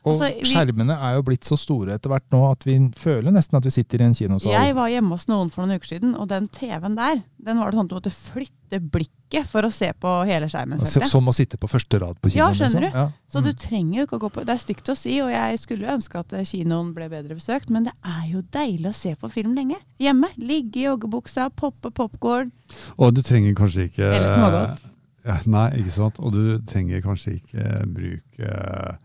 Og 0.04 0.16
Altså, 0.18 0.34
vi- 0.34 0.48
skjermene 0.50 0.96
er 0.98 1.14
jo 1.14 1.22
blitt 1.22 1.44
så 1.46 1.54
store 1.56 1.94
etter 1.94 2.10
hvert 2.10 2.24
nå 2.32 2.50
at 2.50 2.64
vi 2.66 2.74
føler 2.98 3.30
nesten 3.30 3.54
at 3.56 3.62
vi 3.62 3.70
sitter 3.70 4.00
i 4.02 4.04
en 4.08 4.14
kinosal. 4.18 4.50
Jeg 4.50 4.74
var 4.74 4.88
hjemme 4.90 5.10
hos 5.14 5.28
noen 5.28 5.48
for 5.48 5.62
noen 5.64 5.78
uker 5.78 5.92
siden, 5.94 6.16
og 6.18 6.26
den 6.28 6.48
TV-en 6.48 6.96
der, 6.96 7.22
den 7.38 7.58
var 7.58 7.70
det 7.70 7.78
sånn 7.78 7.84
at 7.86 7.88
du 7.88 7.94
måtte 8.00 8.10
flytte 8.10 8.80
blikket 8.90 9.46
for 9.46 9.62
å 9.62 9.70
se 9.72 9.92
på 9.92 10.26
hele 10.26 10.46
skjermen. 10.50 10.80
Så- 10.84 11.06
Som 11.06 11.26
å 11.26 11.32
sitte 11.32 11.56
på 11.56 11.70
første 11.70 12.00
rad 12.00 12.18
på 12.20 12.30
kinoen? 12.32 12.34
Ja, 12.34 12.50
skjønner 12.50 12.80
liksom. 12.80 12.92
du? 12.92 12.98
Ja. 12.98 13.08
Så 13.30 13.42
du 13.44 13.50
Mm. 13.52 13.58
trenger 13.62 13.94
jo 13.94 14.06
ikke 14.06 14.18
å 14.18 14.22
gå 14.26 14.32
på 14.32 14.44
Det 14.44 14.48
er 14.50 14.74
stygt 14.74 14.88
å 14.90 14.96
si, 14.96 15.20
og 15.20 15.30
jeg 15.30 15.58
skulle 15.60 15.86
ønske 15.86 16.18
at 16.18 16.32
eh, 16.32 16.42
kinoen 16.42 16.92
ble 16.94 17.08
bedre 17.08 17.36
besøkt, 17.38 17.70
men 17.70 17.84
det 17.84 17.92
er 18.04 18.26
jo 18.32 18.42
deilig 18.42 18.86
å 18.90 18.94
se 18.94 19.14
på 19.14 19.30
film 19.30 19.54
lenge. 19.54 19.76
Hjemme. 20.00 20.26
Ligge 20.36 20.76
i 20.82 20.86
joggebuksa, 20.96 21.48
poppe 21.54 21.92
popkorn. 21.92 22.50
Og 22.98 23.14
du 23.14 23.22
trenger 23.22 23.54
kanskje 23.54 23.88
ikke 23.88 24.02
Eller 24.02 24.34
smågodt. 24.34 24.80
Ja, 25.24 25.38
nei, 25.46 25.70
ikke 25.78 25.90
sant. 25.92 26.18
Og 26.18 26.32
du 26.32 26.58
trenger 26.66 27.00
kanskje 27.00 27.40
ikke 27.40 27.86
bruke 27.94 28.98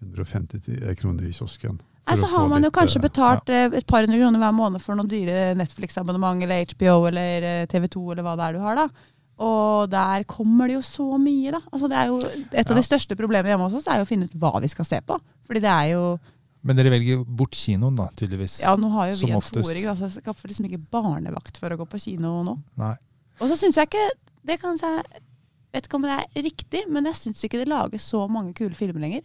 150 0.00 0.96
kroner 0.98 1.28
i 1.28 1.32
kiosken. 1.32 1.78
Nei, 2.10 2.16
så 2.18 2.26
har 2.26 2.48
man 2.50 2.64
jo 2.64 2.70
litt, 2.70 2.74
kanskje 2.74 2.98
eh, 2.98 3.04
betalt 3.04 3.52
ja. 3.52 3.68
et 3.76 3.86
par 3.86 4.02
hundre 4.02 4.18
kroner 4.18 4.42
hver 4.42 4.54
måned 4.56 4.82
for 4.82 4.98
noen 4.98 5.10
dyre 5.10 5.52
Netflix-abonnement 5.58 6.42
eller 6.42 6.66
HBO 6.72 6.96
eller 7.10 7.46
eh, 7.46 7.66
TV2 7.70 8.02
eller 8.14 8.26
hva 8.26 8.34
det 8.38 8.48
er 8.48 8.56
du 8.56 8.64
har, 8.64 8.80
da. 8.80 9.10
Og 9.40 9.86
der 9.92 10.26
kommer 10.28 10.68
det 10.68 10.76
jo 10.76 10.82
så 10.84 11.06
mye, 11.20 11.52
da. 11.54 11.62
Altså, 11.70 11.88
det 11.88 11.96
er 11.96 12.10
jo 12.10 12.18
et 12.20 12.66
av 12.66 12.74
Ja. 12.74 12.80
de 12.80 12.84
største 12.84 13.16
problemene 13.16 13.52
hjemme 13.52 13.68
hos 13.68 13.78
oss 13.78 13.88
er 13.88 14.00
jo 14.00 14.08
å 14.08 14.10
finne 14.10 14.28
ut 14.28 14.36
hva 14.36 14.60
vi 14.60 14.68
skal 14.68 14.88
se 14.88 15.00
på. 15.00 15.16
Fordi 15.48 15.62
det 15.64 15.70
er 15.70 15.94
jo 15.94 16.18
Men 16.62 16.76
dere 16.76 16.90
velger 16.92 17.22
bort 17.24 17.56
kinoen, 17.56 17.96
da, 17.96 18.10
tydeligvis. 18.12 18.58
Ja, 18.60 18.74
nå 18.76 18.90
har 18.92 19.08
jo 19.08 19.14
vi 19.16 19.32
en 19.32 19.40
toåring, 19.40 19.86
da, 19.88 19.94
så 19.96 20.10
jeg 20.10 20.20
skaffer 20.20 20.50
liksom 20.50 20.66
ikke 20.68 20.82
barnevakt 20.92 21.56
for 21.56 21.72
å 21.72 21.78
gå 21.80 21.86
på 21.88 22.00
kino 22.02 22.42
nå. 22.44 22.58
Nei. 22.76 22.96
Og 23.40 23.48
så 23.48 23.56
syns 23.56 23.78
jeg 23.80 23.88
ikke 23.88 24.10
Det 24.44 24.58
kan 24.60 24.76
jeg 24.76 25.04
vet 25.72 25.86
ikke 25.86 25.96
om 25.96 26.04
det 26.04 26.12
er 26.18 26.44
riktig, 26.44 26.82
men 26.90 27.06
jeg 27.08 27.16
syns 27.16 27.44
ikke 27.46 27.62
det 27.62 27.70
lages 27.70 28.02
så 28.02 28.26
mange 28.28 28.52
kule 28.58 28.74
filmer 28.74 29.00
lenger. 29.00 29.22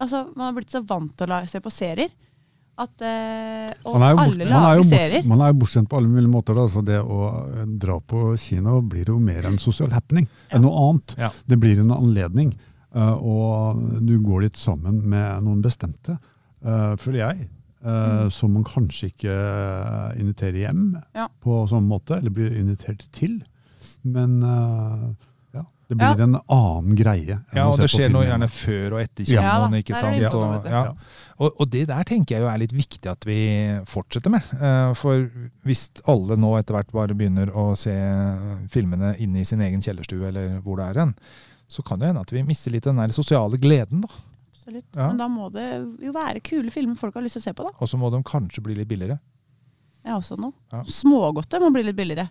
Altså, 0.00 0.24
Man 0.36 0.46
har 0.48 0.56
blitt 0.56 0.70
så 0.72 0.80
vant 0.86 1.12
til 1.16 1.32
å 1.36 1.40
se 1.50 1.60
på 1.60 1.70
serier. 1.72 2.10
At, 2.80 3.02
eh, 3.04 3.72
og 3.84 3.98
Man 3.98 4.02
er 4.06 4.12
jo, 4.14 4.18
alle 4.22 4.46
man 4.48 4.54
er 4.56 4.78
lager 4.78 4.86
serier. 4.88 5.24
man 5.28 5.40
er 5.44 5.50
jo 5.52 5.58
bortskjemt 5.60 5.88
på 5.90 5.98
alle 5.98 6.08
mulige 6.08 6.30
måter. 6.32 6.54
Da. 6.56 6.64
Så 6.72 6.80
det 6.86 7.00
å 7.02 7.18
eh, 7.60 7.66
dra 7.82 7.98
på 8.00 8.22
kino 8.40 8.80
blir 8.80 9.10
jo 9.12 9.18
mer 9.20 9.44
en 9.50 9.58
sosial 9.60 9.90
happening 9.92 10.26
enn 10.50 10.62
noe 10.64 10.86
annet. 10.88 11.14
Ja. 11.20 11.28
Det 11.46 11.58
blir 11.60 11.82
en 11.82 11.92
anledning, 11.92 12.54
eh, 12.94 13.12
og 13.20 13.82
du 14.06 14.14
går 14.24 14.46
dit 14.48 14.56
sammen 14.56 15.02
med 15.04 15.44
noen 15.44 15.60
bestemte, 15.62 16.16
eh, 16.64 16.94
føler 16.96 17.18
jeg. 17.26 17.48
eh, 17.50 17.56
Mm. 17.80 18.30
Som 18.32 18.52
man 18.52 18.64
kanskje 18.64 19.08
ikke 19.12 19.34
inviterer 20.20 20.58
hjem 20.68 21.02
Ja. 21.14 21.28
på 21.42 21.66
sånn 21.68 21.86
måte, 21.88 22.16
eller 22.18 22.30
blir 22.30 22.52
invitert 22.56 23.06
til. 23.12 23.42
Men 24.04 24.42
eh, 24.42 25.14
ja, 25.54 25.62
det 25.88 25.96
blir 25.98 26.06
Ja. 26.18 26.24
en 26.24 26.36
annen 26.48 26.96
greie. 26.96 27.36
Ja, 27.54 27.64
og 27.70 27.78
det 27.80 27.88
skjer 27.90 28.10
noe 28.12 28.22
gjerne 28.24 28.46
før 28.48 28.92
og 28.94 29.00
etter 29.02 29.24
kinoen, 29.26 29.72
Ja 29.74 29.80
ikke 29.80 29.96
sant? 29.98 30.18
det 30.20 30.30
Og, 30.34 30.64
ja. 30.70 30.82
og, 31.38 31.52
og 31.60 31.70
det 31.70 31.86
der 31.88 32.04
tenker 32.04 32.36
jeg 32.36 32.44
jo 32.44 32.48
er 32.52 32.58
litt 32.62 32.72
viktig 32.76 33.10
at 33.10 33.26
vi 33.26 33.38
fortsetter 33.90 34.30
med. 34.30 34.42
Eh, 34.60 34.94
For 34.94 35.26
hvis 35.66 35.88
alle 36.06 36.36
nå 36.38 36.52
etter 36.60 36.74
hvert 36.78 36.92
bare 36.94 37.14
begynner 37.18 37.50
å 37.50 37.72
se 37.76 37.94
filmene 38.70 39.16
inne 39.18 39.40
i 39.42 39.44
sin 39.48 39.60
egen 39.60 39.80
kjellerstue, 39.82 40.28
eller 40.28 40.60
hvor 40.62 40.76
det 40.78 40.90
er 40.92 41.00
hen, 41.04 41.14
så 41.70 41.82
kan 41.86 41.98
det 41.98 42.08
hende 42.10 42.20
at 42.22 42.32
vi 42.34 42.42
mister 42.46 42.70
litt 42.74 42.84
den 42.86 42.96
der 43.02 43.08
sosiale 43.14 43.58
gleden, 43.58 44.02
da. 44.06 44.08
Absolutt. 44.54 44.86
Ja. 44.94 45.08
Men 45.08 45.18
da 45.18 45.28
må 45.32 45.50
det 45.54 45.66
jo 46.04 46.12
være 46.12 46.40
kule 46.44 46.70
filmer 46.70 46.94
folk 46.98 47.14
har 47.16 47.22
lyst 47.24 47.38
til 47.38 47.42
å 47.42 47.48
se 47.48 47.52
på, 47.56 47.66
da. 47.66 47.74
Og 47.80 47.88
så 47.90 47.98
må 47.98 48.10
de 48.12 48.22
kanskje 48.26 48.62
bli 48.62 48.74
litt 48.78 48.88
billigere. 48.90 49.18
Ja, 50.04 50.16
også 50.16 50.36
noe. 50.40 50.52
Ja. 50.72 50.82
Smågodtet 50.88 51.60
må 51.60 51.70
bli 51.74 51.82
litt 51.86 51.96
billigere. 51.98 52.28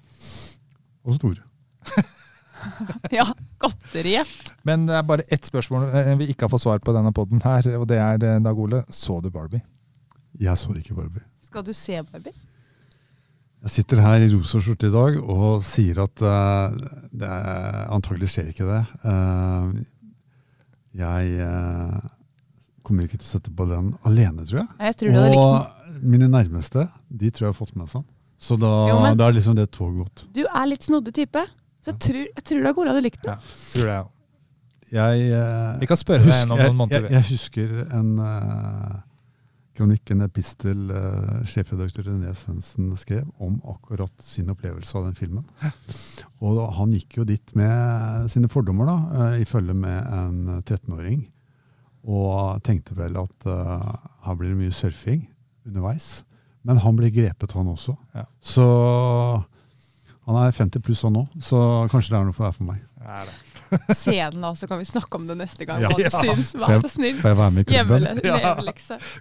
Og 1.05 1.15
store. 1.19 1.43
Ja, 3.19 3.26
godteriet. 3.62 4.28
Men 4.67 4.86
det 4.89 4.98
er 4.98 5.08
bare 5.08 5.26
ett 5.32 5.48
spørsmål 5.48 5.89
eh, 5.93 6.13
vi 6.19 6.30
ikke 6.34 6.48
har 6.48 6.54
fått 6.54 6.65
svar 6.65 6.82
på 6.84 6.93
denne 6.95 7.13
poden 7.15 7.41
her, 7.43 7.67
og 7.80 7.88
det 7.89 8.00
er 8.02 8.26
eh, 8.26 8.41
Dag 8.43 8.60
Ole, 8.60 8.84
så 8.93 9.19
du 9.24 9.30
Barbie? 9.34 9.63
Jeg 10.39 10.58
så 10.60 10.76
ikke 10.78 10.98
Barbie. 10.98 11.26
Skal 11.45 11.65
du 11.65 11.74
se 11.74 11.98
Barbie? 12.12 12.36
Jeg 13.60 13.74
sitter 13.74 14.00
her 14.00 14.24
i 14.24 14.30
rosa 14.32 14.62
skjorte 14.63 14.88
i 14.88 14.93
dag 14.93 15.17
og 15.19 15.63
sier 15.67 15.98
at 16.06 16.22
uh, 16.24 16.72
det 17.12 17.28
er, 17.28 17.82
antagelig 17.91 18.30
skjer 18.32 18.54
ikke 18.54 18.67
det. 18.69 18.78
Uh, 19.04 19.74
jeg 20.95 21.34
uh, 21.43 21.98
kommer 22.88 23.04
ikke 23.04 23.19
til 23.19 23.28
å 23.28 23.34
sette 23.34 23.52
på 23.52 23.67
den 23.67 23.91
alene, 24.08 24.45
tror 24.48 24.62
jeg. 24.62 24.69
Jeg 24.80 24.98
tror. 25.02 25.36
Og 25.41 26.00
mine 26.08 26.32
nærmeste, 26.32 26.88
de 27.12 27.34
tror 27.36 27.50
jeg 27.50 27.52
har 27.52 27.60
fått 27.60 27.76
med 27.76 27.91
seg 27.91 28.00
den. 28.00 28.08
Så 28.39 28.56
da, 28.56 28.72
Jo, 28.88 29.02
men- 29.04 29.19
da 29.19 29.28
er 29.28 29.36
liksom 29.36 29.58
det 29.60 29.67
toget 29.76 30.06
gått. 30.06 30.24
Du 30.32 30.45
er 30.48 30.65
litt 30.72 30.88
snodde 30.88 31.12
type. 31.12 31.43
Så 31.80 31.94
jeg 31.94 32.00
tror, 32.06 32.24
jeg 32.28 32.46
tror 32.50 32.63
Dag 32.68 32.80
Ole 32.82 32.94
hadde 32.94 33.04
likt 33.06 33.22
den. 33.24 33.36
Ja, 33.36 33.60
tror 33.74 33.89
det, 33.89 34.00
ja. 34.00 34.08
Jeg, 34.89 35.30
eh, 35.38 35.80
Vi 35.84 35.88
kan 35.89 36.00
spørre 36.02 36.26
deg 36.26 36.34
husker, 36.34 36.50
om 36.50 36.60
jeg, 36.60 36.72
noen 36.72 36.80
måneder. 36.80 37.06
jeg, 37.08 37.13
jeg 37.20 37.28
husker 37.30 37.76
en 38.00 38.12
eh, 38.26 38.98
kronikk, 39.80 40.12
en 40.12 40.26
epistel, 40.26 40.80
uh, 40.92 41.39
sjefredaktør 41.48 42.10
René 42.10 42.34
Svendsen 42.36 42.92
skrev 43.00 43.28
om 43.39 43.58
akkurat 43.72 44.12
sin 44.26 44.52
opplevelse 44.52 44.98
av 44.98 45.08
den 45.08 45.18
filmen. 45.18 45.46
Og 46.44 46.58
da, 46.58 46.68
han 46.76 46.96
gikk 46.96 47.20
jo 47.22 47.28
dit 47.28 47.54
med 47.58 48.28
sine 48.34 48.50
fordommer, 48.52 48.89
da, 48.89 48.98
eh, 49.28 49.44
i 49.44 49.48
følge 49.48 49.76
med 49.78 50.00
en 50.15 50.42
13-åring. 50.63 51.24
Og 52.10 52.60
tenkte 52.65 52.96
vel 52.98 53.18
at 53.20 53.48
eh, 53.48 53.94
her 54.26 54.39
blir 54.39 54.54
det 54.54 54.60
mye 54.60 54.76
surfing 54.76 55.26
underveis. 55.68 56.26
Men 56.68 56.82
han 56.84 56.98
ble 57.00 57.12
grepet, 57.13 57.56
han 57.56 57.72
også. 57.72 57.96
Ja. 58.15 58.26
Så 58.44 58.68
han 60.30 60.38
er 60.46 60.52
50 60.54 60.84
pluss 60.86 61.02
han 61.08 61.15
nå, 61.18 61.26
så 61.42 61.60
kanskje 61.89 62.13
det 62.13 62.20
er 62.20 62.28
noe 62.28 62.38
for, 62.38 62.54
for 62.54 62.70
meg. 62.70 62.84
Ja, 63.02 63.24
det. 63.26 63.38
Se 63.98 64.15
den 64.15 64.42
da, 64.42 64.56
så 64.56 64.68
kan 64.68 64.80
vi 64.82 64.86
snakke 64.86 65.18
om 65.18 65.28
det 65.30 65.36
neste 65.38 65.65
gang. 65.65 65.82
Ja. 65.84 65.92
Hva 65.94 65.98
du 65.98 66.10
syns. 66.10 66.56
Vær 66.58 66.82
så 66.82 66.89
snill. 66.89 67.18
Får 67.20 67.34
jeg 67.34 67.39
være 67.39 67.56
med 67.56 67.62
i 67.62 67.70
klubben? 67.70 68.22
Ja. 68.26 68.54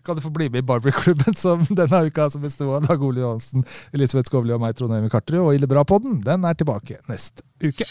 Kan 0.05 0.17
du 0.19 0.25
få 0.25 0.33
bli 0.33 0.49
med 0.49 0.65
i 0.65 0.67
Barbie-klubben 0.69 1.37
som 1.37 1.65
denne 1.69 2.03
uka 2.09 2.31
som 2.33 2.45
besto 2.45 2.71
av 2.73 2.89
Dag 2.89 3.05
Ole 3.05 3.25
Johansen, 3.25 3.67
Elisabeth 3.97 4.33
Skovli 4.33 4.57
og 4.57 4.65
meg, 4.65 4.77
Trond 4.79 4.97
Øyvind 4.97 5.13
Karterud. 5.13 5.45
Og 5.45 5.55
Ille 5.59 5.71
Bra-podden, 5.71 6.21
den 6.25 6.49
er 6.49 6.59
tilbake 6.59 7.01
neste 7.13 7.45
uke. 7.65 7.89